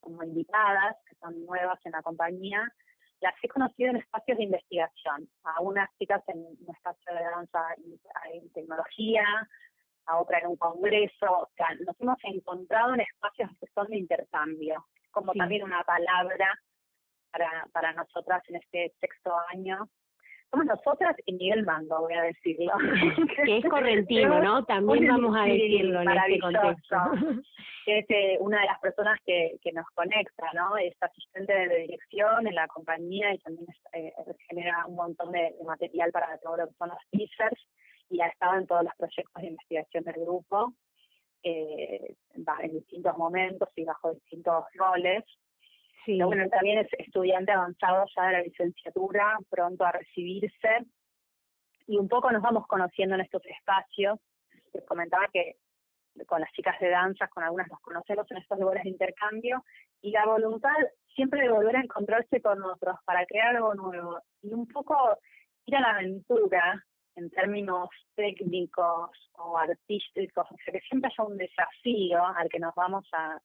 como 0.00 0.22
invitadas, 0.22 0.96
que 1.08 1.14
son 1.16 1.44
nuevas 1.44 1.78
en 1.84 1.92
la 1.92 2.02
compañía, 2.02 2.72
las 3.20 3.34
he 3.42 3.48
conocido 3.48 3.90
en 3.90 3.96
espacios 3.96 4.38
de 4.38 4.44
investigación, 4.44 5.28
a 5.44 5.60
unas 5.60 5.88
chicas 5.98 6.22
en 6.28 6.38
un 6.38 6.74
espacio 6.74 7.14
de 7.14 7.22
danza 7.22 7.60
en 8.32 8.52
tecnología, 8.52 9.24
a 10.06 10.18
otra 10.18 10.38
en 10.38 10.48
un 10.48 10.56
congreso, 10.56 11.26
o 11.26 11.48
sea, 11.56 11.68
nos 11.86 11.98
hemos 12.00 12.18
encontrado 12.24 12.94
en 12.94 13.00
espacios 13.00 13.50
que 13.60 13.66
son 13.74 13.86
de 13.88 13.98
intercambio, 13.98 14.86
como 15.10 15.32
también 15.32 15.62
una 15.62 15.82
palabra 15.84 16.58
para, 17.30 17.68
para 17.72 17.92
nosotras 17.92 18.42
en 18.48 18.56
este 18.56 18.94
sexto 19.00 19.32
año. 19.52 19.88
Somos 20.50 20.66
nosotras 20.66 21.16
y 21.26 21.32
Miguel 21.34 21.64
Mando, 21.64 22.00
voy 22.00 22.14
a 22.14 22.22
decirlo. 22.22 22.72
que 23.44 23.58
es 23.58 23.64
correntivo, 23.64 24.38
¿no? 24.40 24.64
También 24.66 25.08
vamos 25.08 25.36
a 25.36 25.44
decirlo 25.44 26.02
en 26.02 26.10
este 26.10 26.40
contexto. 26.40 26.96
es 27.86 28.06
eh, 28.08 28.36
una 28.40 28.60
de 28.60 28.66
las 28.66 28.80
personas 28.80 29.18
que, 29.24 29.58
que 29.62 29.72
nos 29.72 29.86
conecta, 29.94 30.46
¿no? 30.54 30.76
Es 30.76 30.94
asistente 31.00 31.52
de 31.52 31.78
dirección 31.80 32.46
en 32.46 32.54
la 32.54 32.68
compañía 32.68 33.34
y 33.34 33.38
también 33.38 33.66
eh, 33.92 34.12
genera 34.48 34.86
un 34.86 34.96
montón 34.96 35.32
de, 35.32 35.54
de, 35.58 35.64
material 35.64 36.10
para 36.12 36.38
todo 36.38 36.56
lo 36.56 36.68
que 36.68 36.74
son 36.74 36.88
los 36.88 36.98
teasers 37.10 37.66
y 38.08 38.20
ha 38.20 38.26
estado 38.26 38.58
en 38.58 38.66
todos 38.66 38.84
los 38.84 38.94
proyectos 38.96 39.42
de 39.42 39.48
investigación 39.48 40.04
del 40.04 40.24
grupo 40.24 40.74
eh, 41.42 42.16
en 42.34 42.72
distintos 42.72 43.16
momentos 43.16 43.68
y 43.76 43.84
bajo 43.84 44.12
distintos 44.12 44.64
roles. 44.74 45.24
Sí. 46.04 46.16
Pero 46.16 46.26
bueno, 46.26 46.48
también 46.48 46.78
es 46.78 46.88
estudiante 46.98 47.52
avanzado 47.52 48.06
ya 48.16 48.26
de 48.26 48.32
la 48.32 48.42
licenciatura, 48.42 49.38
pronto 49.48 49.84
a 49.84 49.92
recibirse. 49.92 50.86
Y 51.86 51.98
un 51.98 52.08
poco 52.08 52.30
nos 52.30 52.42
vamos 52.42 52.66
conociendo 52.66 53.14
en 53.14 53.22
estos 53.22 53.44
espacios. 53.46 54.18
Les 54.72 54.84
comentaba 54.84 55.26
que 55.32 55.56
con 56.26 56.40
las 56.40 56.52
chicas 56.52 56.78
de 56.80 56.90
danza, 56.90 57.28
con 57.28 57.44
algunas 57.44 57.68
nos 57.68 57.80
conocemos 57.80 58.30
en 58.30 58.38
estos 58.38 58.58
lugares 58.58 58.84
de 58.84 58.90
intercambio, 58.90 59.64
y 60.02 60.10
la 60.10 60.26
voluntad 60.26 60.74
siempre 61.14 61.42
de 61.42 61.50
volver 61.50 61.76
a 61.76 61.82
encontrarse 61.82 62.40
con 62.40 62.62
otros 62.62 62.96
para 63.04 63.26
crear 63.26 63.56
algo 63.56 63.74
nuevo. 63.74 64.20
Y 64.42 64.52
un 64.52 64.66
poco 64.66 65.18
ir 65.66 65.76
a 65.76 65.80
la 65.80 65.90
aventura 65.96 66.84
en 67.16 67.30
términos 67.30 67.88
técnicos 68.14 69.10
o 69.34 69.58
artísticos, 69.58 70.46
o 70.50 70.56
sea, 70.64 70.72
que 70.72 70.80
siempre 70.80 71.10
haya 71.12 71.28
un 71.28 71.36
desafío 71.36 72.24
al 72.24 72.48
que 72.48 72.58
nos 72.58 72.74
vamos 72.74 73.06
a, 73.12 73.40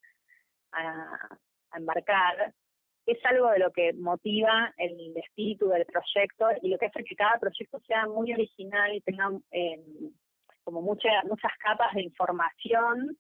a, 0.74 1.38
a 1.76 1.80
embarcar, 1.80 2.54
es 3.06 3.24
algo 3.26 3.50
de 3.52 3.60
lo 3.60 3.72
que 3.72 3.94
motiva 3.94 4.74
el 4.78 5.16
espíritu 5.18 5.70
del 5.70 5.86
proyecto 5.86 6.48
y 6.62 6.70
lo 6.70 6.78
que 6.78 6.88
hace 6.88 7.04
que 7.04 7.16
cada 7.16 7.38
proyecto 7.40 7.80
sea 7.82 8.08
muy 8.08 8.34
original 8.34 8.96
y 8.96 9.02
tenga 9.02 9.30
eh, 9.52 9.84
como 10.64 10.82
muchas 10.82 11.24
muchas 11.26 11.52
capas 11.60 11.94
de 11.94 12.02
información, 12.02 13.16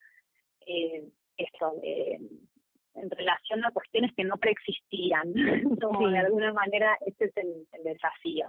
eh, 0.65 1.07
esto, 1.37 1.73
eh, 1.83 2.17
en 2.95 3.09
relación 3.11 3.63
a 3.63 3.71
cuestiones 3.71 4.11
que 4.15 4.23
no 4.23 4.37
preexistían. 4.37 5.33
como 5.81 6.09
de 6.09 6.17
alguna 6.17 6.51
manera 6.53 6.97
este 7.05 7.25
es 7.25 7.37
el, 7.37 7.67
el 7.73 7.83
desafío. 7.83 8.47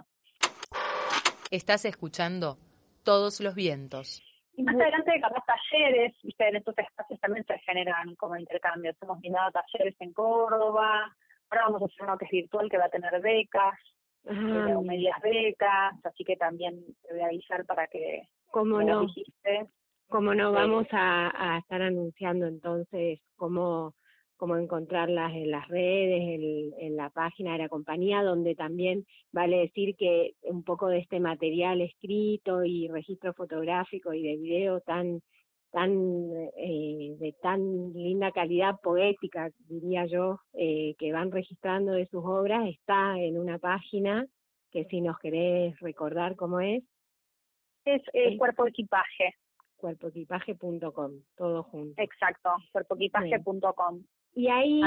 Estás 1.51 1.85
escuchando 1.85 2.57
Todos 3.03 3.39
los 3.39 3.53
Vientos. 3.53 4.26
Y 4.57 4.63
más 4.63 4.73
adelante, 4.73 5.21
capaz 5.21 5.43
talleres, 5.45 6.15
viste, 6.23 6.47
en 6.47 6.55
estos 6.55 6.75
espacios 6.75 7.19
también 7.19 7.45
se 7.45 7.59
generan 7.59 8.15
como 8.15 8.35
intercambios. 8.35 8.95
Hemos 8.99 9.19
brindado 9.19 9.51
talleres 9.51 9.95
en 9.99 10.13
Córdoba, 10.13 11.15
ahora 11.51 11.63
vamos 11.65 11.83
a 11.83 11.85
hacer 11.85 12.03
uno 12.03 12.17
que 12.17 12.25
es 12.25 12.31
virtual 12.31 12.67
que 12.67 12.79
va 12.79 12.85
a 12.85 12.89
tener 12.89 13.21
becas, 13.21 13.79
ah. 14.27 14.67
eh, 14.69 14.77
medias 14.83 15.21
becas, 15.21 15.93
así 16.03 16.23
que 16.23 16.35
también 16.37 16.83
te 17.03 17.13
voy 17.13 17.21
a 17.21 17.27
avisar 17.27 17.65
para 17.67 17.85
que 17.85 18.23
¿Cómo 18.49 18.81
no? 18.81 19.01
dijiste. 19.01 19.67
Como 20.09 20.33
no, 20.33 20.51
vamos 20.51 20.87
a, 20.91 21.31
a 21.35 21.59
estar 21.59 21.83
anunciando 21.83 22.47
entonces 22.47 23.19
cómo 23.35 23.93
cómo 24.37 24.55
encontrarlas 24.55 25.33
en 25.33 25.51
las 25.51 25.67
redes, 25.67 26.21
en, 26.21 26.73
en, 26.79 26.95
la 26.95 27.09
página 27.09 27.53
de 27.53 27.59
la 27.59 27.69
compañía, 27.69 28.23
donde 28.23 28.55
también 28.55 29.05
vale 29.31 29.57
decir 29.57 29.95
que 29.95 30.35
un 30.43 30.63
poco 30.63 30.87
de 30.87 30.99
este 30.99 31.19
material 31.19 31.81
escrito 31.81 32.63
y 32.63 32.87
registro 32.87 33.33
fotográfico 33.33 34.13
y 34.13 34.23
de 34.23 34.37
video 34.37 34.79
tan 34.81 35.21
tan 35.71 35.91
eh, 36.57 37.15
de 37.19 37.35
tan 37.41 37.93
linda 37.93 38.31
calidad 38.31 38.79
poética 38.81 39.49
diría 39.67 40.05
yo 40.05 40.39
eh, 40.53 40.95
que 40.97 41.11
van 41.11 41.31
registrando 41.31 41.91
de 41.91 42.07
sus 42.07 42.23
obras 42.23 42.67
está 42.69 43.19
en 43.19 43.37
una 43.37 43.59
página 43.59 44.25
que 44.71 44.85
si 44.85 45.01
nos 45.01 45.17
querés 45.19 45.77
recordar 45.79 46.35
cómo 46.35 46.59
es. 46.59 46.83
Es 47.85 48.01
el 48.13 48.37
cuerpo 48.37 48.65
equipaje 48.65 49.35
cuerpoequipaje.com 49.75 51.11
todo 51.35 51.63
junto. 51.63 52.01
Exacto 52.01 52.49
cuerpoequipaje.com 52.71 54.03
y 54.37 54.49
ahí 54.49 54.81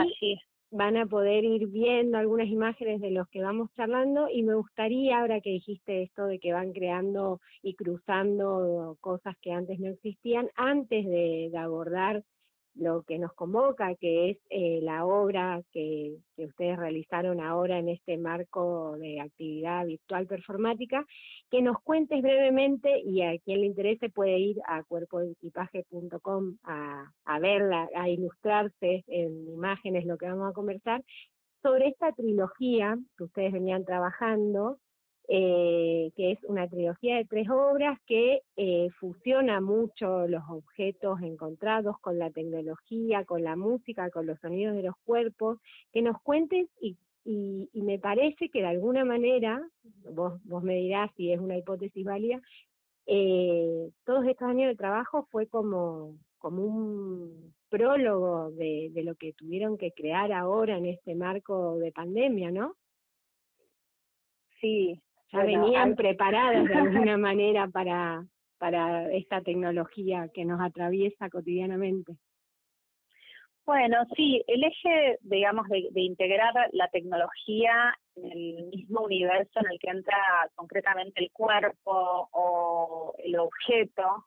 van 0.70 0.96
a 0.96 1.06
poder 1.06 1.44
ir 1.44 1.66
viendo 1.66 2.16
algunas 2.16 2.46
imágenes 2.46 3.00
de 3.00 3.10
los 3.10 3.28
que 3.30 3.42
vamos 3.42 3.68
charlando 3.76 4.28
y 4.30 4.44
me 4.44 4.54
gustaría, 4.54 5.18
ahora 5.18 5.40
que 5.40 5.50
dijiste 5.50 6.04
esto 6.04 6.26
de 6.26 6.38
que 6.38 6.52
van 6.52 6.72
creando 6.72 7.40
y 7.60 7.74
cruzando 7.74 8.96
cosas 9.00 9.34
que 9.42 9.50
antes 9.50 9.80
no 9.80 9.88
existían, 9.88 10.48
antes 10.54 11.04
de, 11.04 11.48
de 11.50 11.58
abordar 11.58 12.22
lo 12.74 13.02
que 13.02 13.18
nos 13.18 13.32
convoca, 13.34 13.94
que 13.96 14.30
es 14.30 14.38
eh, 14.50 14.80
la 14.82 15.04
obra 15.04 15.62
que, 15.72 16.16
que, 16.36 16.46
ustedes 16.46 16.78
realizaron 16.78 17.40
ahora 17.40 17.78
en 17.78 17.88
este 17.88 18.16
marco 18.16 18.96
de 18.98 19.20
actividad 19.20 19.86
virtual 19.86 20.26
performática, 20.26 21.04
que 21.50 21.62
nos 21.62 21.80
cuentes 21.82 22.22
brevemente 22.22 23.00
y 23.00 23.22
a 23.22 23.38
quien 23.38 23.60
le 23.60 23.66
interese 23.66 24.08
puede 24.08 24.38
ir 24.38 24.60
a 24.66 24.82
cuerpodeequipaje.com 24.84 26.56
a, 26.64 27.10
a 27.24 27.38
verla, 27.38 27.88
a 27.94 28.08
ilustrarse 28.08 29.04
en 29.06 29.48
imágenes 29.48 30.06
lo 30.06 30.16
que 30.16 30.26
vamos 30.26 30.50
a 30.50 30.54
conversar, 30.54 31.02
sobre 31.62 31.88
esta 31.88 32.12
trilogía 32.12 32.98
que 33.16 33.24
ustedes 33.24 33.52
venían 33.52 33.84
trabajando, 33.84 34.78
eh, 35.28 36.10
que 36.16 36.32
es 36.32 36.38
una 36.44 36.68
trilogía 36.68 37.16
de 37.16 37.24
tres 37.24 37.48
obras 37.48 37.98
que 38.06 38.42
eh, 38.56 38.88
fusiona 38.98 39.60
mucho 39.60 40.26
los 40.26 40.42
objetos 40.48 41.20
encontrados 41.22 41.98
con 42.00 42.18
la 42.18 42.30
tecnología, 42.30 43.24
con 43.24 43.44
la 43.44 43.54
música, 43.54 44.10
con 44.10 44.26
los 44.26 44.40
sonidos 44.40 44.74
de 44.74 44.82
los 44.82 44.96
cuerpos, 45.04 45.58
que 45.92 46.02
nos 46.02 46.20
cuentes 46.22 46.68
y, 46.80 46.96
y, 47.24 47.68
me 47.74 47.98
parece 47.98 48.48
que 48.48 48.60
de 48.60 48.66
alguna 48.66 49.04
manera, 49.04 49.62
vos, 50.12 50.40
vos 50.44 50.62
me 50.62 50.76
dirás 50.76 51.10
si 51.16 51.32
es 51.32 51.38
una 51.38 51.56
hipótesis 51.56 52.04
válida, 52.04 52.40
eh, 53.06 53.90
todos 54.04 54.26
estos 54.26 54.48
años 54.48 54.68
de 54.68 54.76
trabajo 54.76 55.26
fue 55.30 55.46
como, 55.46 56.16
como 56.38 56.64
un 56.64 57.54
prólogo 57.68 58.50
de, 58.52 58.90
de 58.92 59.04
lo 59.04 59.14
que 59.14 59.32
tuvieron 59.32 59.78
que 59.78 59.92
crear 59.92 60.32
ahora 60.32 60.76
en 60.76 60.86
este 60.86 61.14
marco 61.14 61.78
de 61.78 61.92
pandemia, 61.92 62.50
¿no? 62.50 62.74
Sí, 64.60 65.00
ya 65.32 65.44
venían 65.44 65.94
preparadas 65.94 66.68
de 66.68 66.74
alguna 67.06 67.16
manera 67.16 67.68
para, 67.68 68.24
para 68.58 69.12
esta 69.12 69.40
tecnología 69.40 70.28
que 70.32 70.44
nos 70.44 70.60
atraviesa 70.60 71.30
cotidianamente. 71.30 72.16
Bueno, 73.66 73.98
sí, 74.16 74.42
el 74.48 74.64
eje, 74.64 75.18
digamos, 75.20 75.68
de, 75.68 75.90
integrar 75.94 76.52
la 76.72 76.88
tecnología 76.88 77.96
en 78.16 78.32
el 78.32 78.64
mismo 78.66 79.02
universo 79.02 79.60
en 79.60 79.70
el 79.70 79.78
que 79.78 79.90
entra 79.90 80.16
concretamente 80.56 81.22
el 81.22 81.30
cuerpo 81.30 82.28
o 82.32 83.14
el 83.18 83.38
objeto, 83.38 84.26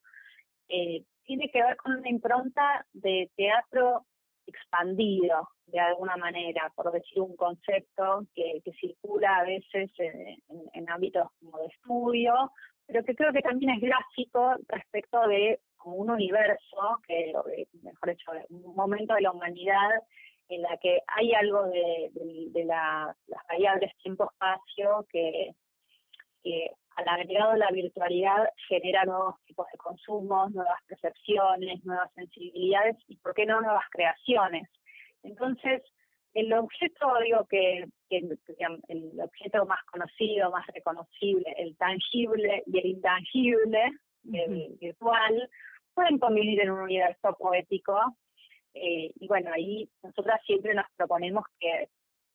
eh, 0.70 1.04
tiene 1.26 1.50
que 1.50 1.62
ver 1.62 1.76
con 1.78 1.96
una 1.98 2.10
impronta 2.10 2.86
de 2.94 3.30
teatro 3.36 4.06
expandido 4.48 5.50
de 5.68 5.80
alguna 5.80 6.18
manera, 6.18 6.72
por 6.76 6.92
decir 6.92 7.20
un 7.22 7.36
concepto 7.36 8.26
que, 8.36 8.62
que 8.64 8.72
circula 8.74 9.38
a 9.38 9.44
veces 9.44 9.92
en, 9.98 10.90
ámbitos 10.90 11.28
como 11.40 11.58
de 11.60 11.68
estudio, 11.68 12.52
pero 12.86 13.04
que 13.04 13.16
creo 13.16 13.32
que 13.32 13.42
también 13.42 13.76
es 13.76 13.82
gráfico 13.82 14.56
respecto 14.68 15.28
de 15.28 15.60
un 15.86 16.10
universo, 16.10 17.00
que 17.08 17.34
mejor 17.82 18.10
dicho, 18.10 18.32
un 18.50 18.76
momento 18.76 19.16
de 19.16 19.22
la 19.22 19.32
humanidad 19.32 19.90
en 20.50 20.62
la 20.62 20.78
que 20.78 21.02
hay 21.08 21.34
algo 21.34 21.64
de, 21.70 22.12
de, 22.52 22.66
la, 22.66 23.16
las 23.28 23.48
variables 23.48 23.96
tiempo-espacio 23.98 25.06
que 25.10 25.56
al 26.96 27.08
agregado 27.08 27.56
la 27.56 27.72
virtualidad 27.72 28.50
genera 28.68 29.06
nuevos 29.06 29.36
tipos 29.46 29.68
de 29.72 29.78
consumos, 29.78 30.52
nuevas 30.52 30.80
percepciones, 30.88 31.84
nuevas 31.86 32.12
sensibilidades 32.14 32.98
y, 33.08 33.18
¿por 33.18 33.34
qué 33.34 33.46
no, 33.46 33.62
nuevas 33.62 33.86
creaciones? 33.92 34.70
Entonces, 35.24 35.82
el 36.34 36.52
objeto, 36.54 37.14
digo 37.24 37.46
que, 37.48 37.86
el 38.10 39.20
objeto 39.20 39.66
más 39.66 39.84
conocido, 39.92 40.52
más 40.52 40.66
reconocible, 40.68 41.54
el 41.58 41.76
tangible 41.78 42.64
y 42.68 42.80
el 42.80 42.86
intangible, 42.86 43.92
el 44.32 44.78
virtual, 44.80 45.50
pueden 45.94 46.20
convivir 46.20 46.62
en 46.62 46.72
un 46.72 46.82
universo 46.82 47.36
poético. 47.40 48.00
Eh, 48.74 49.12
y 49.20 49.28
bueno, 49.28 49.52
ahí 49.54 49.90
nosotras 50.02 50.42
siempre 50.46 50.74
nos 50.74 50.86
proponemos 50.96 51.44
que, 51.60 51.90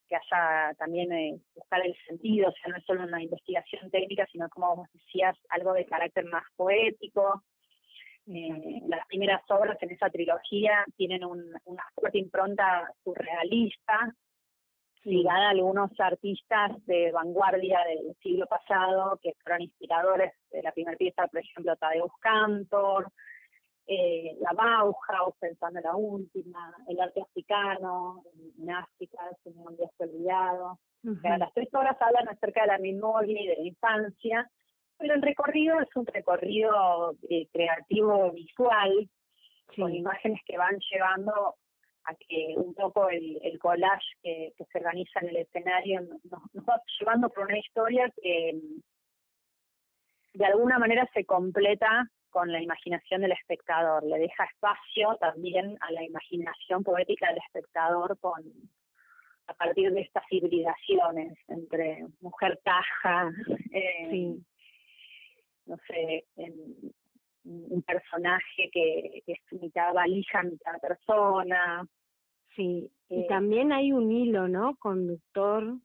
que 0.09 0.16
haya 0.16 0.75
también 0.75 1.12
eh, 1.12 1.38
buscar 1.55 1.85
el 1.85 1.97
sentido, 2.07 2.49
o 2.49 2.53
sea, 2.53 2.71
no 2.71 2.77
es 2.77 2.85
solo 2.85 3.05
una 3.05 3.23
investigación 3.23 3.90
técnica, 3.90 4.27
sino 4.33 4.49
como 4.49 4.77
vos 4.77 4.88
decías, 4.92 5.37
algo 5.51 5.73
de 5.73 5.87
carácter 5.87 6.25
más 6.25 6.44
poético, 6.57 7.42
eh, 8.27 8.83
las 8.88 9.07
primeras 9.07 9.42
obras 9.49 9.79
en 9.81 9.90
esa 9.90 10.11
trilogía 10.11 10.85
tienen 10.97 11.25
una 11.25 11.85
fuerte 11.94 12.18
impronta 12.18 12.92
surrealista, 13.03 14.14
ligada 15.05 15.47
a 15.47 15.51
algunos 15.51 15.90
artistas 15.99 16.85
de 16.85 17.11
vanguardia 17.12 17.79
del 17.85 18.14
siglo 18.23 18.47
pasado 18.47 19.18
que 19.23 19.33
fueron 19.42 19.62
inspiradores 19.62 20.33
de 20.51 20.62
la 20.62 20.73
primera 20.73 20.97
pieza, 20.97 21.27
por 21.27 21.40
ejemplo, 21.40 21.77
Tadeusz 21.77 22.12
Cantor, 22.21 23.11
eh, 23.90 24.37
la 24.40 24.53
Bauhaus, 24.53 25.35
pensando 25.40 25.79
en 25.79 25.85
la 25.85 25.96
última, 25.96 26.74
el 26.88 27.01
arte 27.01 27.22
africano, 27.22 28.22
en 28.59 28.70
África, 28.70 29.18
el 29.46 29.77
día 29.77 29.90
olvidado. 29.98 30.79
las 31.03 31.53
tres 31.55 31.68
obras 31.72 31.96
hablan 32.01 32.29
acerca 32.29 32.61
de 32.61 32.66
la 32.66 32.79
memoria 32.79 33.40
y 33.40 33.46
de 33.46 33.57
la 33.57 33.66
infancia, 33.66 34.51
pero 34.98 35.14
el 35.14 35.22
recorrido 35.22 35.81
es 35.81 35.88
un 35.96 36.05
recorrido 36.05 37.16
eh, 37.31 37.48
creativo 37.51 38.31
visual, 38.33 39.09
con 39.74 39.94
imágenes 39.94 40.40
que 40.44 40.59
van 40.59 40.77
llevando 40.90 41.55
a 42.05 42.14
que 42.14 42.55
un 42.57 42.74
poco 42.74 43.09
el, 43.09 43.38
el 43.42 43.59
collage 43.59 44.07
que, 44.22 44.53
se 44.57 44.79
organiza 44.79 45.20
en 45.20 45.29
el 45.31 45.37
escenario 45.37 46.03
nos, 46.03 46.68
va 46.68 46.83
llevando 47.01 47.31
por 47.31 47.46
una 47.46 47.59
historia 47.59 48.12
que 48.20 48.61
de 50.35 50.44
alguna 50.44 50.79
manera 50.79 51.09
se 51.14 51.24
completa 51.24 52.07
con 52.31 52.51
la 52.53 52.62
imaginación 52.62 53.21
del 53.21 53.33
espectador, 53.33 54.05
le 54.05 54.19
deja 54.19 54.45
espacio 54.45 55.17
también 55.21 55.77
a 55.81 55.93
la 55.93 56.05
imaginación 56.05 56.83
poética 56.83 57.29
del 57.29 57.38
espectador 57.38 58.19
con 58.21 58.43
a 59.49 59.55
partir 59.55 59.91
de 59.93 60.03
estas 60.03 60.25
hibridaciones 60.31 61.38
entre 61.49 62.07
mujer 62.21 62.61
caja, 62.62 63.31
eh, 63.73 64.37
no 65.64 65.77
sé, 65.87 66.27
en 66.37 66.53
un 67.45 67.83
personaje 67.83 68.69
que, 68.71 69.23
que 69.25 69.33
es 69.33 69.61
mitad 69.61 69.95
valija, 69.95 70.43
mitad 70.43 70.79
persona. 70.81 71.87
Sí, 72.55 72.91
y 73.09 73.21
eh, 73.21 73.27
también 73.29 73.73
hay 73.73 73.93
un 73.93 74.11
hilo, 74.11 74.49
¿no? 74.49 74.77
Conductor. 74.77 75.79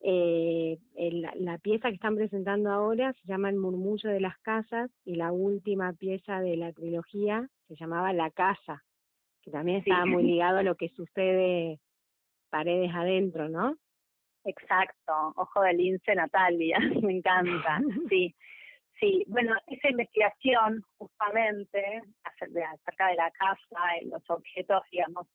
Eh, 0.00 0.78
la 1.36 1.58
pieza 1.58 1.88
que 1.88 1.96
están 1.96 2.14
presentando 2.14 2.70
ahora 2.70 3.12
se 3.14 3.26
llama 3.26 3.50
El 3.50 3.56
murmullo 3.56 4.10
de 4.10 4.20
las 4.20 4.38
casas 4.38 4.90
y 5.04 5.16
la 5.16 5.32
última 5.32 5.92
pieza 5.92 6.40
de 6.40 6.56
la 6.56 6.72
trilogía 6.72 7.48
se 7.66 7.74
llamaba 7.74 8.12
La 8.12 8.30
casa, 8.30 8.84
que 9.42 9.50
también 9.50 9.78
estaba 9.78 10.06
muy 10.06 10.22
ligado 10.24 10.58
a 10.58 10.62
lo 10.62 10.76
que 10.76 10.88
sucede 10.90 11.80
paredes 12.50 12.90
adentro, 12.94 13.48
¿no? 13.48 13.76
Exacto, 14.44 15.32
ojo 15.36 15.60
de 15.62 15.74
lince 15.74 16.14
Natalia, 16.14 16.78
me 17.02 17.18
encanta, 17.18 17.80
sí. 18.08 18.34
Sí, 19.00 19.24
bueno, 19.28 19.54
esa 19.68 19.90
investigación 19.90 20.82
justamente 20.96 22.02
acerca 22.24 23.06
de 23.06 23.14
la 23.14 23.30
casa, 23.30 23.80
los 24.06 24.28
objetos, 24.28 24.82
digamos, 24.90 25.28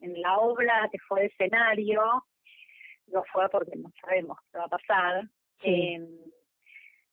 en, 0.00 0.20
la 0.20 0.38
obra 0.38 0.88
que 0.92 0.98
fue 1.08 1.26
escenario, 1.26 2.00
no 3.12 3.22
fue 3.32 3.48
porque 3.50 3.76
no 3.76 3.90
sabemos 4.00 4.38
qué 4.50 4.58
va 4.58 4.64
a 4.64 4.68
pasar. 4.68 5.24
Eh, 5.62 6.00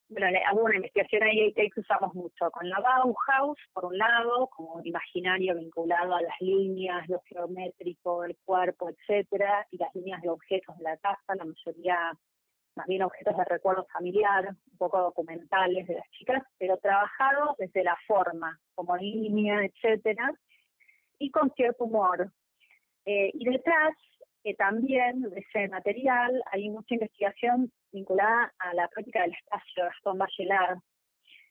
bueno, 0.08 0.26
hubo 0.54 0.64
una 0.64 0.76
investigación 0.76 1.22
ahí 1.22 1.52
que 1.52 1.70
usamos 1.76 2.12
mucho 2.14 2.50
con 2.50 2.68
la 2.68 2.80
Bauhaus, 2.80 3.58
por 3.72 3.84
un 3.84 3.96
lado, 3.96 4.48
como 4.48 4.74
un 4.74 4.86
imaginario 4.86 5.54
vinculado 5.54 6.16
a 6.16 6.22
las 6.22 6.34
líneas, 6.40 7.08
lo 7.08 7.20
geométrico, 7.28 8.24
el 8.24 8.36
cuerpo, 8.44 8.90
etcétera, 8.90 9.68
y 9.70 9.78
las 9.78 9.94
líneas 9.94 10.20
de 10.22 10.30
objetos 10.30 10.76
de 10.78 10.82
la 10.84 10.96
casa, 10.96 11.36
la 11.36 11.44
mayoría 11.44 12.12
más 12.74 12.86
bien 12.86 13.02
objetos 13.02 13.36
de 13.36 13.44
recuerdo 13.44 13.86
familiar, 13.92 14.48
un 14.48 14.78
poco 14.78 14.98
documentales 14.98 15.86
de 15.86 15.94
las 15.94 16.10
chicas, 16.10 16.42
pero 16.58 16.76
trabajados 16.78 17.56
desde 17.58 17.84
la 17.84 17.96
forma, 18.06 18.58
como 18.74 18.96
línea, 18.96 19.64
etcétera, 19.64 20.32
y 21.18 21.30
con 21.30 21.52
cierto 21.52 21.84
humor. 21.84 22.32
Eh, 23.04 23.30
y 23.34 23.44
detrás, 23.44 23.92
que 24.42 24.54
también 24.54 25.22
de 25.22 25.40
ese 25.40 25.68
material, 25.68 26.42
hay 26.50 26.70
mucha 26.70 26.94
investigación 26.94 27.70
vinculada 27.92 28.52
a 28.58 28.74
la 28.74 28.88
práctica 28.88 29.22
del 29.22 29.34
espacio, 29.34 29.84
Gastón 29.84 30.18
Bachelard, 30.18 30.78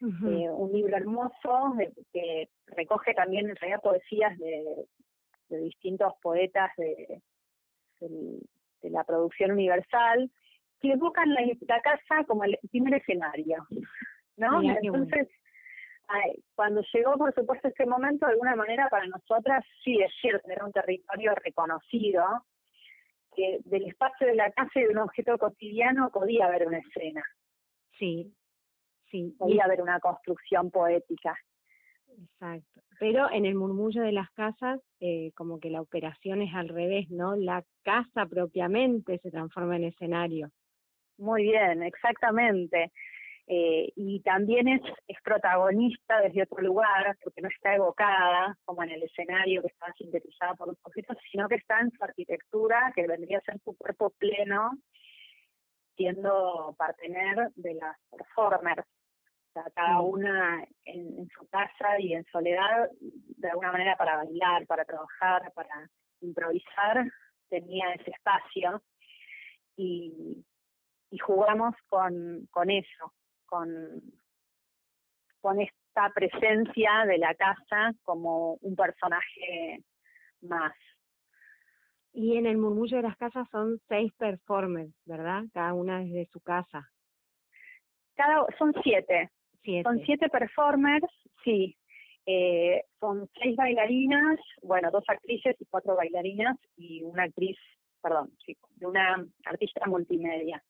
eh, 0.01 0.49
un 0.49 0.71
libro 0.71 0.95
hermoso 0.95 1.75
que 2.13 2.49
recoge 2.67 3.13
también 3.13 3.49
en 3.49 3.55
realidad 3.57 3.81
poesías 3.81 4.37
de, 4.37 4.85
distintos 5.49 6.13
poetas 6.21 6.71
de, 6.77 7.21
de, 7.99 8.89
la 8.89 9.03
producción 9.03 9.51
universal, 9.51 10.31
que 10.79 10.93
evocan 10.93 11.33
la, 11.33 11.41
la 11.67 11.81
casa 11.81 12.23
como 12.25 12.45
el 12.45 12.57
primer 12.71 12.93
escenario, 12.93 13.67
¿no? 14.37 14.61
Entonces, 14.61 15.27
cuando 16.55 16.81
llegó, 16.93 17.17
por 17.17 17.33
supuesto, 17.33 17.67
este 17.67 17.85
momento, 17.85 18.25
de 18.25 18.33
alguna 18.33 18.55
manera 18.55 18.87
para 18.89 19.05
nosotras, 19.05 19.63
sí 19.83 19.99
es 20.01 20.11
cierto, 20.21 20.49
era 20.49 20.65
un 20.65 20.71
territorio 20.71 21.35
reconocido, 21.35 22.23
que 23.35 23.59
del 23.65 23.85
espacio 23.85 24.27
de 24.27 24.35
la 24.35 24.51
casa 24.51 24.71
y 24.75 24.83
de 24.83 24.89
un 24.89 24.99
objeto 24.99 25.37
cotidiano 25.37 26.09
podía 26.11 26.45
haber 26.45 26.67
una 26.67 26.79
escena. 26.79 27.23
Sí, 27.97 28.33
sí. 29.11 29.35
Podía 29.37 29.65
haber 29.65 29.81
una 29.81 29.99
construcción 29.99 30.71
poética. 30.71 31.35
Exacto. 32.17 32.81
Pero 32.99 33.31
en 33.31 33.45
el 33.45 33.55
murmullo 33.55 34.01
de 34.01 34.11
las 34.11 34.29
casas, 34.31 34.81
eh, 34.99 35.31
como 35.35 35.59
que 35.59 35.69
la 35.69 35.81
operación 35.81 36.41
es 36.41 36.53
al 36.53 36.67
revés, 36.67 37.09
¿no? 37.09 37.35
La 37.35 37.63
casa 37.83 38.25
propiamente 38.25 39.19
se 39.19 39.31
transforma 39.31 39.77
en 39.77 39.85
escenario. 39.85 40.49
Muy 41.17 41.43
bien, 41.43 41.83
exactamente. 41.83 42.91
Eh, 43.51 43.91
y 43.95 44.19
también 44.19 44.67
es, 44.67 44.81
es 45.07 45.17
protagonista 45.23 46.21
desde 46.21 46.43
otro 46.43 46.61
lugar, 46.61 47.17
porque 47.23 47.41
no 47.41 47.47
está 47.49 47.73
evocada 47.73 48.55
como 48.63 48.83
en 48.83 48.91
el 48.91 49.01
escenario 49.01 49.63
que 49.63 49.69
está 49.69 49.91
sintetizada 49.93 50.53
por 50.53 50.67
los 50.67 50.77
objetos, 50.83 51.17
sino 51.31 51.49
que 51.49 51.55
está 51.55 51.79
en 51.79 51.89
su 51.89 52.03
arquitectura, 52.03 52.93
que 52.95 53.07
vendría 53.07 53.39
a 53.39 53.41
ser 53.41 53.59
su 53.63 53.75
cuerpo 53.75 54.11
pleno, 54.19 54.77
siendo 55.97 56.75
partener 56.77 57.49
de 57.55 57.73
las 57.73 57.97
performers. 58.11 58.85
O 58.85 59.51
sea, 59.53 59.63
cada 59.73 59.99
una 60.01 60.63
en, 60.85 61.27
su 61.29 61.47
casa 61.47 61.99
y 61.99 62.13
en 62.13 62.25
soledad, 62.25 62.87
de 62.99 63.49
alguna 63.49 63.71
manera 63.71 63.97
para 63.97 64.17
bailar, 64.17 64.67
para 64.67 64.85
trabajar, 64.85 65.51
para 65.55 65.89
improvisar, 66.21 67.03
tenía 67.49 67.93
ese 67.93 68.11
espacio. 68.11 68.83
Y, 69.75 70.45
y 71.09 71.17
jugamos 71.17 71.73
con, 71.87 72.47
con 72.51 72.69
eso, 72.69 73.11
con, 73.49 74.01
con 75.41 75.59
esta 75.59 76.11
presencia 76.13 77.05
de 77.05 77.17
la 77.17 77.33
casa 77.35 77.93
como 78.03 78.53
un 78.61 78.75
personaje 78.75 79.83
más. 80.41 80.73
Y 82.13 82.37
en 82.37 82.45
el 82.45 82.57
murmullo 82.57 82.97
de 82.97 83.03
las 83.03 83.17
casas 83.17 83.47
son 83.51 83.79
seis 83.87 84.11
performers, 84.17 84.93
¿verdad? 85.05 85.43
Cada 85.53 85.73
una 85.73 85.99
desde 85.99 86.27
su 86.31 86.39
casa. 86.41 86.89
Cada, 88.15 88.45
son 88.57 88.73
siete. 88.83 89.29
Son 89.83 89.99
siete 90.05 90.29
performers, 90.29 91.07
sí. 91.43 91.77
Eh, 92.25 92.83
son 92.99 93.29
seis 93.41 93.55
bailarinas, 93.55 94.39
bueno, 94.61 94.89
dos 94.91 95.03
actrices 95.07 95.55
y 95.59 95.65
cuatro 95.65 95.95
bailarinas 95.95 96.57
y 96.75 97.03
una 97.03 97.23
actriz, 97.23 97.57
perdón, 98.01 98.31
sí, 98.45 98.57
de 98.75 98.85
una 98.85 99.25
artista 99.45 99.85
multimedia 99.87 100.63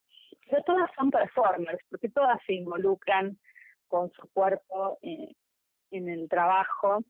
pero 0.50 0.63
todas 0.63 0.89
son 0.96 1.12
performers, 1.12 1.80
porque 1.89 2.10
todas 2.10 2.39
se 2.46 2.54
involucran 2.54 3.38
con 3.88 4.12
su 4.12 4.28
cuerpo 4.32 4.98
eh, 5.02 5.34
en 5.92 6.10
el 6.10 6.30
trabajo. 6.30 7.04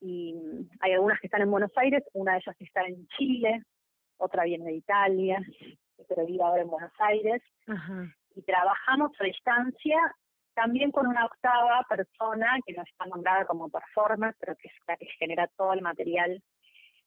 Y 0.00 0.34
hay 0.80 0.92
algunas 0.92 1.20
que 1.20 1.28
están 1.28 1.42
en 1.42 1.50
Buenos 1.50 1.70
Aires, 1.76 2.02
una 2.12 2.32
de 2.32 2.38
ellas 2.38 2.56
está 2.58 2.82
en 2.82 3.06
Chile, 3.16 3.62
otra 4.16 4.44
viene 4.44 4.64
de 4.64 4.74
Italia, 4.74 5.40
pero 6.08 6.26
vive 6.26 6.42
ahora 6.42 6.62
en 6.62 6.68
Buenos 6.68 6.92
Aires. 6.98 7.42
Y 8.34 8.42
trabajamos 8.42 9.12
a 9.20 9.24
distancia 9.24 10.16
también 10.54 10.90
con 10.90 11.06
una 11.06 11.24
octava 11.24 11.84
persona 11.88 12.58
que 12.66 12.74
no 12.74 12.82
está 12.82 13.06
nombrada 13.06 13.46
como 13.46 13.68
performer, 13.68 14.34
pero 14.38 14.56
que 14.56 14.68
es 14.68 14.74
la 14.86 14.96
que 14.96 15.06
genera 15.18 15.46
todo 15.56 15.72
el 15.72 15.82
material 15.82 16.42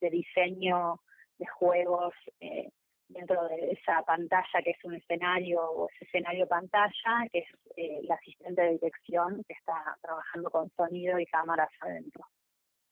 de 0.01 0.09
diseño 0.09 1.01
de 1.37 1.45
juegos, 1.47 2.13
eh, 2.39 2.69
dentro 3.07 3.47
de 3.47 3.71
esa 3.71 4.01
pantalla 4.03 4.61
que 4.63 4.71
es 4.71 4.83
un 4.83 4.95
escenario 4.95 5.61
o 5.61 5.87
ese 5.89 6.05
escenario 6.05 6.47
pantalla, 6.47 7.27
que 7.31 7.39
es 7.39 7.47
eh, 7.77 7.99
el 8.01 8.11
asistente 8.11 8.61
de 8.61 8.71
dirección 8.71 9.43
que 9.47 9.53
está 9.53 9.97
trabajando 10.01 10.49
con 10.49 10.69
sonido 10.71 11.19
y 11.19 11.25
cámaras 11.25 11.69
adentro. 11.81 12.25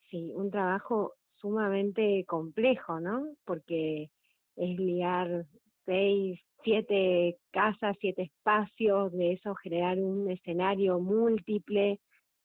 Sí, 0.09 0.31
un 0.35 0.51
trabajo 0.51 1.13
sumamente 1.35 2.23
complejo, 2.25 2.99
¿no? 2.99 3.35
Porque 3.45 4.09
es 4.55 4.79
liar 4.79 5.45
seis, 5.85 6.39
siete 6.63 7.37
casas, 7.51 7.97
siete 7.99 8.23
espacios, 8.23 9.11
de 9.11 9.33
eso 9.33 9.55
generar 9.55 9.97
un 9.97 10.29
escenario 10.29 10.99
múltiple, 10.99 11.99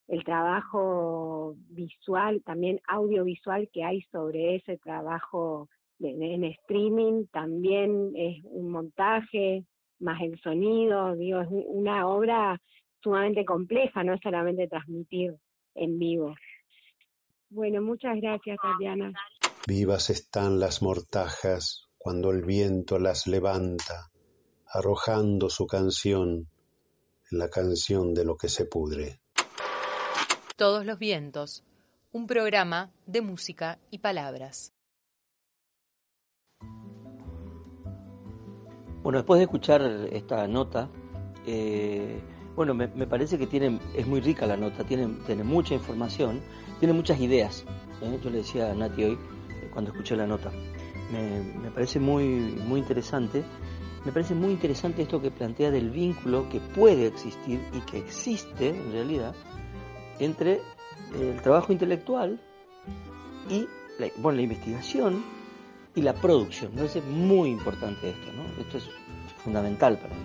el 0.07 0.23
trabajo 0.23 1.55
visual, 1.69 2.41
también 2.43 2.81
audiovisual 2.87 3.69
que 3.71 3.83
hay 3.83 4.01
sobre 4.11 4.55
ese 4.55 4.77
trabajo 4.77 5.69
en 5.99 6.43
streaming 6.43 7.25
también 7.31 8.13
es 8.15 8.43
un 8.45 8.71
montaje, 8.71 9.65
más 9.99 10.21
el 10.21 10.39
sonido, 10.41 11.15
digo, 11.15 11.41
es 11.41 11.47
una 11.51 12.07
obra 12.07 12.59
sumamente 13.01 13.45
compleja, 13.45 14.03
no 14.03 14.13
es 14.13 14.21
solamente 14.21 14.67
transmitir 14.67 15.35
en 15.75 15.99
vivo. 15.99 16.35
Bueno, 17.49 17.81
muchas 17.81 18.19
gracias, 18.21 18.57
Tatiana. 18.61 19.13
Vivas 19.67 20.09
están 20.09 20.59
las 20.59 20.81
mortajas 20.81 21.89
cuando 21.97 22.31
el 22.31 22.43
viento 22.43 22.99
las 22.99 23.27
levanta, 23.27 24.09
arrojando 24.67 25.49
su 25.49 25.67
canción 25.67 26.47
en 27.31 27.37
la 27.37 27.49
canción 27.49 28.13
de 28.13 28.25
lo 28.25 28.37
que 28.37 28.49
se 28.49 28.65
pudre. 28.65 29.19
Todos 30.55 30.85
los 30.85 30.99
vientos, 30.99 31.63
un 32.11 32.27
programa 32.27 32.91
de 33.05 33.21
música 33.21 33.79
y 33.91 33.99
palabras. 33.99 34.73
Bueno, 39.09 39.21
después 39.21 39.39
de 39.39 39.45
escuchar 39.45 39.81
esta 40.11 40.47
nota, 40.47 40.87
eh, 41.47 42.21
bueno, 42.55 42.75
me, 42.75 42.87
parece 43.07 43.39
que 43.39 43.47
tiene, 43.47 43.79
es 43.95 44.05
muy 44.05 44.21
rica 44.21 44.45
la 44.45 44.55
nota, 44.55 44.83
tiene, 44.83 45.07
tiene 45.25 45.43
mucha 45.43 45.73
información, 45.73 46.41
tiene 46.77 46.93
muchas 46.93 47.19
ideas. 47.19 47.65
¿eh? 48.03 48.19
Yo 48.23 48.29
le 48.29 48.37
decía 48.37 48.69
a 48.69 48.75
Nati 48.75 49.05
hoy, 49.05 49.13
eh, 49.13 49.69
cuando 49.73 49.89
escuché 49.89 50.15
la 50.15 50.27
nota, 50.27 50.51
me, 51.11 51.71
parece 51.71 51.99
muy, 51.99 52.23
muy 52.67 52.81
interesante. 52.81 53.43
Me 54.05 54.11
parece 54.11 54.35
muy 54.35 54.51
interesante 54.51 55.01
esto 55.01 55.19
que 55.19 55.31
plantea 55.31 55.71
del 55.71 55.89
vínculo 55.89 56.47
que 56.47 56.59
puede 56.59 57.07
existir 57.07 57.59
y 57.73 57.79
que 57.79 57.97
existe 57.97 58.69
en 58.69 58.91
realidad 58.91 59.33
entre 60.19 60.61
el 61.19 61.41
trabajo 61.41 61.73
intelectual 61.73 62.39
y 63.49 63.65
la, 63.97 64.07
bueno, 64.17 64.35
la 64.35 64.43
investigación 64.43 65.23
y 65.95 66.01
la 66.01 66.13
producción. 66.13 66.71
Entonces 66.71 66.97
es 66.97 67.05
muy 67.05 67.49
importante 67.49 68.09
esto, 68.09 68.31
¿no? 68.33 68.61
Esto 68.61 68.77
es 68.77 68.89
fundamental 69.49 69.97
para 69.97 70.13
mí. 70.13 70.21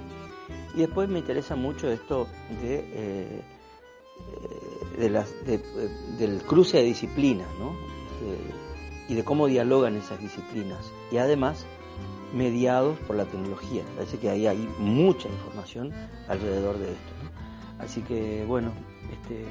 Y 0.75 0.81
después 0.81 1.09
me 1.09 1.21
interesa 1.21 1.57
mucho 1.57 1.91
esto 1.91 2.27
de, 2.61 2.75
eh, 2.93 3.43
eh, 4.99 5.25
eh, 5.47 5.89
del 6.19 6.43
cruce 6.43 6.79
de 6.79 6.85
disciplinas, 6.85 7.49
¿no? 7.59 7.73
y 9.07 9.15
de 9.15 9.25
cómo 9.25 9.47
dialogan 9.47 9.97
esas 9.97 10.19
disciplinas. 10.21 10.79
Y 11.11 11.19
además 11.19 11.67
mediados 12.35 12.99
por 13.01 13.17
la 13.17 13.25
tecnología. 13.25 13.83
Parece 13.97 14.19
que 14.19 14.29
ahí 14.31 14.47
hay 14.47 14.69
mucha 14.79 15.29
información 15.29 15.93
alrededor 16.29 16.79
de 16.79 16.93
esto. 16.93 17.13
Así 17.79 18.03
que 18.03 18.45
bueno, 18.47 18.73
este, 19.13 19.45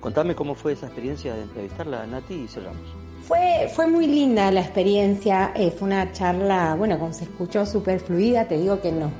contame 0.00 0.34
cómo 0.34 0.54
fue 0.54 0.72
esa 0.72 0.86
experiencia 0.86 1.34
de 1.34 1.42
entrevistarla 1.42 2.06
Nati 2.06 2.34
y 2.34 2.48
cerramos. 2.48 3.01
Fue, 3.26 3.70
fue 3.72 3.86
muy 3.86 4.06
linda 4.06 4.50
la 4.50 4.60
experiencia, 4.60 5.52
eh, 5.54 5.70
fue 5.70 5.86
una 5.86 6.10
charla, 6.12 6.74
bueno, 6.76 6.98
como 6.98 7.12
se 7.12 7.24
escuchó 7.24 7.64
súper 7.64 8.00
fluida, 8.00 8.48
te 8.48 8.58
digo 8.58 8.80
que 8.80 8.90
nos, 8.90 9.12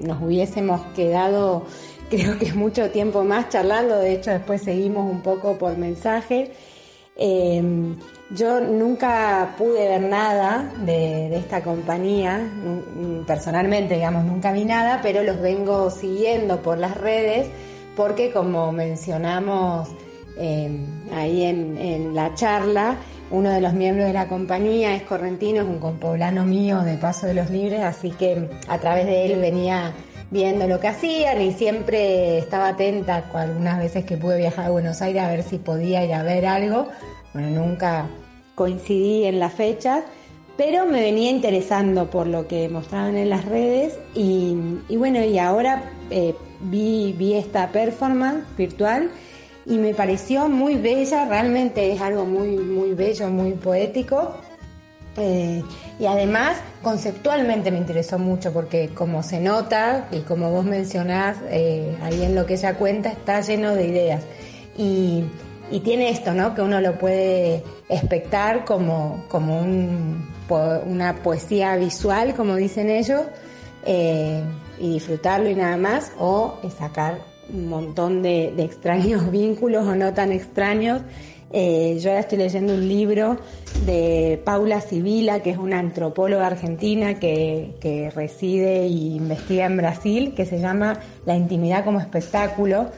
nos 0.00 0.22
hubiésemos 0.22 0.80
quedado 0.94 1.64
creo 2.10 2.38
que 2.38 2.52
mucho 2.52 2.90
tiempo 2.90 3.24
más 3.24 3.48
charlando, 3.48 3.98
de 3.98 4.14
hecho 4.14 4.30
después 4.30 4.62
seguimos 4.62 5.10
un 5.10 5.20
poco 5.22 5.58
por 5.58 5.76
mensaje. 5.76 6.52
Eh, 7.16 7.60
yo 8.30 8.60
nunca 8.60 9.56
pude 9.58 9.88
ver 9.88 10.02
nada 10.02 10.72
de, 10.84 11.36
esta 11.36 11.62
compañía, 11.62 12.48
personalmente, 13.26 13.94
digamos, 13.96 14.24
nunca 14.24 14.52
vi 14.52 14.64
nada, 14.64 15.00
pero 15.02 15.24
los 15.24 15.40
vengo 15.40 15.90
siguiendo 15.90 16.62
por 16.62 16.78
las 16.78 16.96
redes 16.96 17.48
porque 17.96 18.30
como 18.30 18.70
mencionamos 18.70 19.88
eh, 20.36 20.70
ahí 21.12 21.42
en 21.42 22.14
la 22.14 22.32
charla, 22.34 22.96
uno 23.30 23.50
de 23.50 23.60
los 23.60 23.74
miembros 23.74 24.06
de 24.06 24.12
la 24.12 24.28
compañía 24.28 24.94
es 24.94 25.02
correntino, 25.02 25.62
es 25.62 25.68
un 25.68 25.78
compoblano 25.78 26.44
mío 26.44 26.80
de 26.80 26.96
Paso 26.96 27.26
de 27.26 27.34
los 27.34 27.50
Libres, 27.50 27.80
así 27.80 28.10
que 28.10 28.48
a 28.68 28.78
través 28.78 29.06
de 29.06 29.26
él 29.26 29.40
venía 29.40 29.92
viendo 30.30 30.66
lo 30.66 30.80
que 30.80 30.88
hacían 30.88 31.40
y 31.40 31.52
siempre 31.52 32.38
estaba 32.38 32.68
atenta 32.68 33.24
algunas 33.34 33.78
veces 33.78 34.04
que 34.04 34.16
pude 34.16 34.38
viajar 34.38 34.66
a 34.66 34.70
Buenos 34.70 35.00
Aires 35.02 35.22
a 35.22 35.28
ver 35.28 35.42
si 35.42 35.58
podía 35.58 36.04
ir 36.04 36.14
a 36.14 36.22
ver 36.22 36.46
algo. 36.46 36.88
Bueno, 37.32 37.50
nunca 37.50 38.06
coincidí 38.54 39.24
en 39.24 39.38
las 39.38 39.52
fechas, 39.52 40.04
pero 40.56 40.86
me 40.86 41.00
venía 41.00 41.30
interesando 41.30 42.10
por 42.10 42.26
lo 42.26 42.48
que 42.48 42.68
mostraban 42.68 43.16
en 43.16 43.30
las 43.30 43.44
redes 43.44 43.98
y, 44.14 44.56
bueno, 44.96 45.22
y 45.22 45.38
ahora 45.38 45.92
eh, 46.10 46.34
vi, 46.60 47.14
vi 47.16 47.34
esta 47.34 47.68
performance 47.68 48.44
virtual 48.56 49.10
y 49.68 49.76
me 49.76 49.92
pareció 49.92 50.48
muy 50.48 50.76
bella, 50.76 51.26
realmente 51.26 51.92
es 51.92 52.00
algo 52.00 52.24
muy, 52.24 52.56
muy 52.56 52.94
bello, 52.94 53.28
muy 53.28 53.52
poético. 53.52 54.34
Eh, 55.16 55.62
y 55.98 56.06
además 56.06 56.56
conceptualmente 56.80 57.70
me 57.70 57.78
interesó 57.78 58.18
mucho 58.18 58.52
porque 58.52 58.90
como 58.94 59.22
se 59.22 59.40
nota 59.40 60.06
y 60.12 60.20
como 60.20 60.50
vos 60.52 60.64
mencionás 60.64 61.38
eh, 61.50 61.96
ahí 62.02 62.22
en 62.22 62.36
lo 62.36 62.46
que 62.46 62.54
ella 62.54 62.74
cuenta 62.74 63.10
está 63.10 63.40
lleno 63.40 63.74
de 63.74 63.86
ideas 63.88 64.22
y, 64.76 65.24
tiene 65.84 66.08
esto, 66.08 66.32
¿no? 66.32 66.54
Que 66.54 66.62
uno 66.62 66.80
lo 66.80 66.98
puede 66.98 67.62
expectar 67.90 68.64
como, 68.64 69.26
como 69.28 69.60
una 70.86 71.16
poesía 71.16 71.76
visual, 71.76 72.34
como 72.34 72.56
dicen 72.56 72.88
ellos, 72.88 73.20
eh, 73.84 74.42
y 74.78 74.94
disfrutarlo 74.94 75.50
y 75.50 75.54
nada 75.54 75.76
más, 75.76 76.12
o 76.18 76.58
sacar 76.78 77.18
un 77.52 77.68
montón 77.68 78.22
de, 78.22 78.54
extraños 78.58 79.30
vínculos 79.32 79.86
o 79.86 79.94
no 79.94 80.14
tan 80.14 80.32
extraños. 80.32 81.02
Eh, 81.50 81.98
yo 82.00 82.10
ahora 82.10 82.20
estoy 82.20 82.38
leyendo 82.38 82.74
un 82.74 82.86
libro 82.86 83.38
de 83.86 84.40
Paula 84.44 84.82
Sibila, 84.82 85.40
que 85.40 85.50
es 85.50 85.56
una 85.56 85.78
antropóloga 85.78 86.46
argentina 86.46 87.18
que, 87.18 87.74
que 87.80 88.10
reside 88.10 88.82
e 88.82 88.88
investiga 88.88 89.64
en 89.64 89.78
Brasil, 89.78 90.34
que 90.34 90.44
se 90.44 90.58
llama 90.58 91.00
La 91.24 91.36
intimidad 91.36 91.84
como 91.84 92.00
espectáculo, 92.00 92.90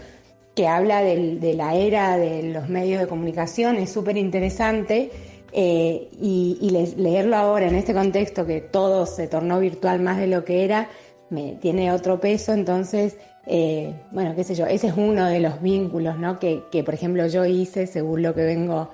que 0.57 0.67
habla 0.67 1.01
de 1.03 1.55
la 1.55 1.75
era 1.77 2.17
de 2.17 2.43
los 2.43 2.69
medios 2.69 3.01
de 3.01 3.07
comunicación, 3.07 3.77
es 3.77 3.93
súper 3.93 4.17
interesante. 4.17 5.11
Eh, 5.53 6.09
y, 6.21 6.71
leerlo 6.97 7.37
ahora 7.37 7.67
en 7.67 7.75
este 7.75 7.93
contexto 7.93 8.47
que 8.47 8.61
todo 8.61 9.05
se 9.07 9.27
tornó 9.27 9.59
virtual 9.59 10.01
más 10.01 10.19
de 10.19 10.29
lo 10.29 10.45
que 10.45 10.65
era, 10.65 10.89
me 11.29 11.57
tiene 11.61 11.93
otro 11.93 12.21
peso, 12.21 12.53
entonces 12.53 13.17
eh, 13.47 13.95
bueno, 14.11 14.35
qué 14.35 14.45
sé 14.45 14.55
yo, 14.55 14.67
ese 14.67 14.89
es 14.89 14.95
uno 14.97 15.27
de 15.27 15.41
los 15.41 15.61
vínculos, 15.63 16.19
¿no? 16.19 16.39
Que, 16.39 16.63
que 16.71 16.85
por 16.85 16.95
ejemplo 16.95 17.27
yo 17.27 17.45
hice 17.45 17.87
según 17.87 18.23
lo 18.23 18.35
que 18.35 18.45
vengo 18.45 18.91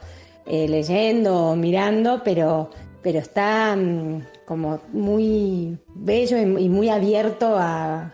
eh, 0.47 0.69
leyendo 0.69 1.49
o 1.51 1.57
mirando, 1.57 2.23
pero, 2.25 2.71
pero 3.03 3.19
está 3.19 3.75
mm, 3.75 4.23
como 4.47 4.79
muy 4.93 5.77
bello 5.95 6.39
y, 6.39 6.69
muy 6.69 6.89
abierto 6.89 7.57
a, 7.59 8.13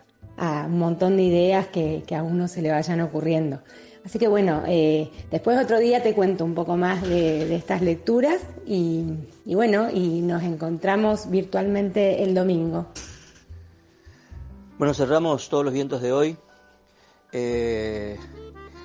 un 0.67 0.79
montón 0.79 1.19
de 1.19 1.25
ideas 1.25 1.67
que, 1.69 2.03
a 2.17 2.23
uno 2.23 2.49
se 2.49 2.63
le 2.63 2.71
vayan 2.71 3.01
ocurriendo. 3.03 3.61
Así 4.05 4.19
que 4.19 4.27
bueno, 4.29 4.63
eh, 4.67 5.11
después 5.31 5.63
otro 5.63 5.79
día 5.79 6.03
te 6.03 6.15
cuento 6.15 6.45
un 6.45 6.55
poco 6.55 6.77
más 6.77 7.03
de, 7.03 7.55
estas 7.55 7.83
lecturas 7.83 8.41
y, 8.67 9.05
y 9.45 9.55
bueno, 9.55 9.89
y 9.93 10.23
nos 10.23 10.43
encontramos 10.43 11.31
virtualmente 11.31 12.25
el 12.25 12.35
domingo. 12.35 12.87
Bueno, 14.83 14.95
cerramos 14.95 15.49
todos 15.49 15.65
los 15.65 15.73
vientos 15.73 16.03
de 16.03 16.13
hoy. 16.13 16.37
Eh, 17.31 18.19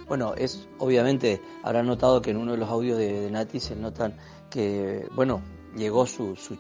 bueno, 0.08 0.36
es 0.36 0.68
obviamente, 0.78 1.42
habrán 1.64 1.88
notado 1.88 2.22
que 2.22 2.30
en 2.30 2.38
uno 2.38 2.52
de 2.52 2.60
los 2.60 2.70
audios 2.70 3.00
de, 3.00 3.32
Nati 3.32 3.60
se 3.60 3.76
notan 3.76 4.16
que, 4.48 5.08
bueno, 5.16 5.42
llegó 5.76 6.06
su, 6.06 6.36
su, 6.36 6.56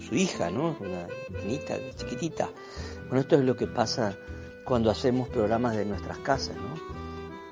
su, 0.00 0.14
hija, 0.16 0.50
¿no? 0.50 0.76
Una 0.80 1.06
niñita, 1.44 1.76
chiquitita. 1.94 2.50
Bueno, 3.06 3.20
esto 3.20 3.36
es 3.36 3.44
lo 3.44 3.54
que 3.54 3.68
pasa 3.68 4.18
cuando 4.64 4.90
hacemos 4.90 5.28
programas 5.28 5.76
de 5.76 5.84
nuestras 5.84 6.18
casas, 6.18 6.56
¿no? 6.56 6.74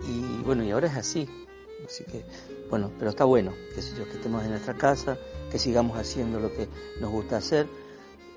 Y 0.04 0.42
bueno, 0.42 0.64
y 0.64 0.72
ahora 0.72 0.88
es 0.88 0.96
así. 0.96 1.28
Así 1.86 2.02
que, 2.02 2.24
bueno, 2.68 2.90
pero 2.98 3.10
está 3.10 3.26
bueno, 3.26 3.52
que 3.76 3.80
que 3.80 4.16
estemos 4.16 4.42
en 4.42 4.50
nuestra 4.50 4.74
casa, 4.74 5.16
que 5.52 5.60
sigamos 5.60 5.96
haciendo 5.96 6.40
lo 6.40 6.52
que 6.52 6.66
nos 7.00 7.12
gusta 7.12 7.36
hacer. 7.36 7.68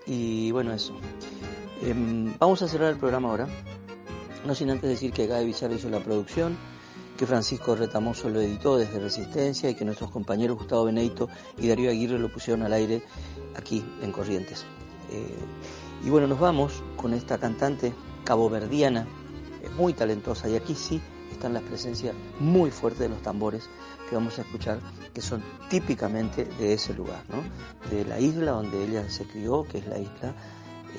Y 0.06 0.52
bueno, 0.52 0.72
eso. 0.72 0.94
Em, 1.86 2.34
vamos 2.40 2.64
a 2.64 2.68
cerrar 2.68 2.90
el 2.90 2.98
programa 2.98 3.30
ahora. 3.30 3.48
No 4.44 4.56
sin 4.56 4.72
antes 4.72 4.90
decir 4.90 5.14
que 5.14 5.28
Gaby 5.28 5.46
Bizarro 5.46 5.76
hizo 5.76 5.88
la 5.88 6.00
producción, 6.00 6.58
que 7.16 7.28
Francisco 7.28 7.76
Retamoso 7.76 8.28
lo 8.28 8.42
editó 8.42 8.78
desde 8.78 9.00
Resistencia 9.00 9.70
y 9.70 9.76
que 9.76 9.86
nuestros 9.86 10.10
compañeros 10.10 10.58
Gustavo 10.58 10.86
Beneito 10.86 11.30
y 11.60 11.68
Darío 11.68 11.92
Aguirre 11.92 12.18
lo 12.18 12.34
pusieron 12.34 12.64
al 12.64 12.74
aire 12.74 13.04
aquí 13.56 13.86
en 14.02 14.12
Corrientes. 14.12 14.66
Eh, 15.12 15.38
y 16.04 16.10
bueno, 16.10 16.26
nos 16.26 16.40
vamos 16.40 16.82
con 16.98 17.14
esta 17.14 17.38
cantante 17.38 17.94
caboverdiana, 18.24 19.06
eh, 19.62 19.70
muy 19.78 19.94
talentosa, 19.94 20.50
y 20.50 20.56
aquí 20.56 20.74
sí 20.74 21.00
están 21.32 21.54
las 21.54 21.62
presencias 21.62 22.16
muy 22.40 22.72
fuertes 22.72 23.02
de 23.02 23.10
los 23.10 23.22
tambores 23.22 23.70
que 24.10 24.16
vamos 24.16 24.40
a 24.40 24.42
escuchar, 24.42 24.80
que 25.14 25.22
son 25.22 25.44
típicamente 25.70 26.46
de 26.46 26.74
ese 26.74 26.96
lugar, 26.96 27.24
¿no? 27.30 27.44
de 27.96 28.06
la 28.06 28.20
isla 28.20 28.54
donde 28.54 28.84
ella 28.84 29.08
se 29.08 29.26
crió, 29.26 29.68
que 29.68 29.78
es 29.78 29.86
la 29.86 30.00
isla 30.00 30.34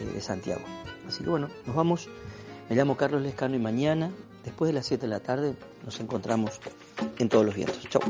eh, 0.01 0.05
de 0.15 0.21
Santiago. 0.21 0.63
Así 1.07 1.23
que 1.25 1.31
bueno, 1.31 1.49
nos 1.67 1.77
vamos. 1.77 2.09
Me 2.69 2.77
llamo 2.77 2.97
Carlos 2.97 3.23
Lescano 3.23 3.55
y 3.55 3.61
mañana, 3.61 4.11
después 4.45 4.69
de 4.69 4.73
las 4.73 4.87
7 4.87 5.03
de 5.03 5.09
la 5.09 5.21
tarde, 5.21 5.55
nos 5.85 6.01
encontramos 6.01 6.61
en 7.19 7.29
todos 7.29 7.45
los 7.45 7.55
vientos. 7.55 7.81
Chao. 7.89 8.03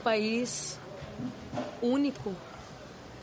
País 0.00 0.78
único 1.82 2.34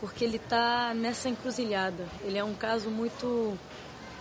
porque 0.00 0.24
ele 0.24 0.36
está 0.36 0.94
nessa 0.94 1.28
encruzilhada. 1.28 2.06
Ele 2.22 2.38
é 2.38 2.44
um 2.44 2.54
caso 2.54 2.90
muito, 2.90 3.58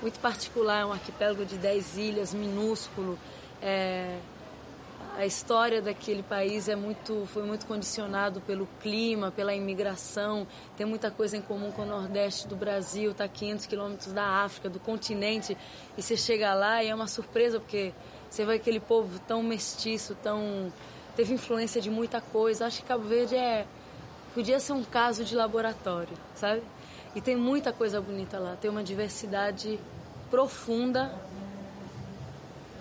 muito 0.01 0.19
particular, 0.19 0.81
é 0.81 0.85
um 0.85 0.91
arquipélago 0.91 1.45
de 1.45 1.57
10 1.57 1.97
ilhas, 1.97 2.33
minúsculo. 2.33 3.17
É, 3.61 4.17
a 5.15 5.25
história 5.25 5.81
daquele 5.81 6.21
país 6.23 6.67
é 6.67 6.75
muito, 6.75 7.27
foi 7.27 7.43
muito 7.43 7.65
condicionado 7.65 8.41
pelo 8.41 8.67
clima, 8.81 9.31
pela 9.31 9.53
imigração. 9.53 10.47
Tem 10.75 10.85
muita 10.85 11.11
coisa 11.11 11.37
em 11.37 11.41
comum 11.41 11.71
com 11.71 11.83
o 11.83 11.85
Nordeste 11.85 12.47
do 12.47 12.55
Brasil, 12.55 13.11
está 13.11 13.25
a 13.25 13.27
500 13.27 13.65
quilômetros 13.65 14.13
da 14.13 14.43
África, 14.43 14.69
do 14.69 14.79
continente, 14.79 15.57
e 15.97 16.01
você 16.01 16.17
chega 16.17 16.53
lá 16.53 16.83
e 16.83 16.89
é 16.89 16.95
uma 16.95 17.07
surpresa 17.07 17.59
porque 17.59 17.93
você 18.29 18.45
vê 18.45 18.55
aquele 18.55 18.79
povo 18.79 19.19
tão 19.27 19.41
mestiço, 19.41 20.15
tão 20.21 20.71
teve 21.17 21.33
influência 21.33 21.81
de 21.81 21.89
muita 21.89 22.21
coisa. 22.21 22.67
Acho 22.67 22.81
que 22.81 22.87
Cabo 22.87 23.03
Verde 23.03 23.35
é 23.35 23.65
podia 24.35 24.59
ser 24.59 24.73
um 24.73 24.83
caso 24.83 25.25
de 25.25 25.35
laboratório, 25.35 26.15
sabe? 26.35 26.61
E 27.15 27.19
tem 27.19 27.35
muita 27.35 27.73
coisa 27.73 27.99
bonita 27.99 28.37
lá, 28.37 28.55
tem 28.55 28.69
uma 28.69 28.83
diversidade 28.83 29.79
profunda 30.29 31.11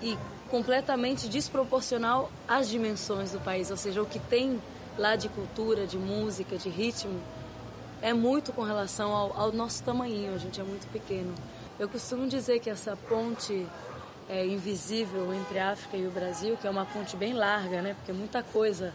e 0.02 0.18
completamente 0.50 1.28
desproporcional 1.28 2.30
às 2.46 2.68
dimensões 2.68 3.32
do 3.32 3.40
país, 3.40 3.70
ou 3.70 3.76
seja, 3.78 4.02
o 4.02 4.06
que 4.06 4.18
tem 4.18 4.60
lá 4.98 5.16
de 5.16 5.30
cultura, 5.30 5.86
de 5.86 5.96
música, 5.96 6.58
de 6.58 6.68
ritmo, 6.68 7.18
é 8.02 8.12
muito 8.12 8.52
com 8.52 8.62
relação 8.62 9.12
ao, 9.12 9.40
ao 9.40 9.52
nosso 9.52 9.82
tamanho, 9.82 10.34
a 10.34 10.38
gente 10.38 10.60
é 10.60 10.64
muito 10.64 10.86
pequeno. 10.92 11.34
Eu 11.78 11.88
costumo 11.88 12.28
dizer 12.28 12.60
que 12.60 12.68
essa 12.68 12.94
ponte 13.08 13.66
é, 14.28 14.44
invisível 14.44 15.32
entre 15.32 15.58
a 15.58 15.72
África 15.72 15.96
e 15.96 16.06
o 16.06 16.10
Brasil, 16.10 16.56
que 16.56 16.66
é 16.66 16.70
uma 16.70 16.84
ponte 16.84 17.16
bem 17.16 17.32
larga, 17.32 17.80
né, 17.82 17.94
porque 17.94 18.12
muita 18.12 18.42
coisa 18.42 18.92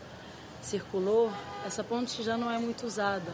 circulou, 0.61 1.31
essa 1.65 1.83
ponte 1.83 2.21
já 2.21 2.37
não 2.37 2.51
é 2.51 2.57
muito 2.57 2.85
usada. 2.85 3.31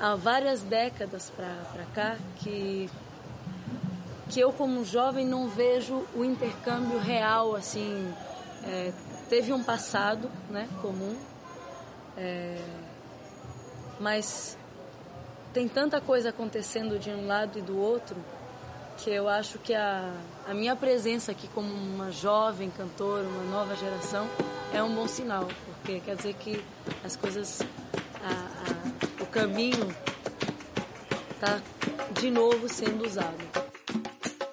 Há 0.00 0.14
várias 0.16 0.62
décadas 0.62 1.30
para 1.30 1.84
cá 1.94 2.16
que 2.36 2.90
que 4.30 4.40
eu 4.40 4.52
como 4.52 4.84
jovem 4.84 5.26
não 5.26 5.48
vejo 5.48 6.04
o 6.14 6.24
intercâmbio 6.24 6.98
real 6.98 7.54
assim 7.54 8.12
é, 8.64 8.92
teve 9.28 9.52
um 9.52 9.62
passado 9.62 10.30
né 10.48 10.66
comum 10.80 11.14
é, 12.16 12.58
mas 14.00 14.56
tem 15.52 15.68
tanta 15.68 16.00
coisa 16.00 16.30
acontecendo 16.30 16.98
de 16.98 17.10
um 17.10 17.26
lado 17.26 17.58
e 17.58 17.62
do 17.62 17.78
outro 17.78 18.16
que 18.98 19.10
eu 19.10 19.28
acho 19.28 19.58
que 19.58 19.74
a, 19.74 20.12
a 20.48 20.54
minha 20.54 20.76
presença 20.76 21.32
aqui 21.32 21.48
como 21.48 21.72
uma 21.72 22.10
jovem 22.10 22.70
cantora, 22.70 23.26
uma 23.26 23.44
nova 23.44 23.74
geração, 23.76 24.26
é 24.72 24.82
um 24.82 24.94
bom 24.94 25.06
sinal, 25.06 25.48
porque 25.66 26.00
quer 26.00 26.16
dizer 26.16 26.34
que 26.34 26.62
as 27.04 27.16
coisas, 27.16 27.60
a, 28.22 29.20
a, 29.20 29.22
o 29.22 29.26
caminho 29.26 29.94
está 31.30 31.60
de 32.20 32.30
novo 32.30 32.68
sendo 32.68 33.06
usado. 33.06 33.63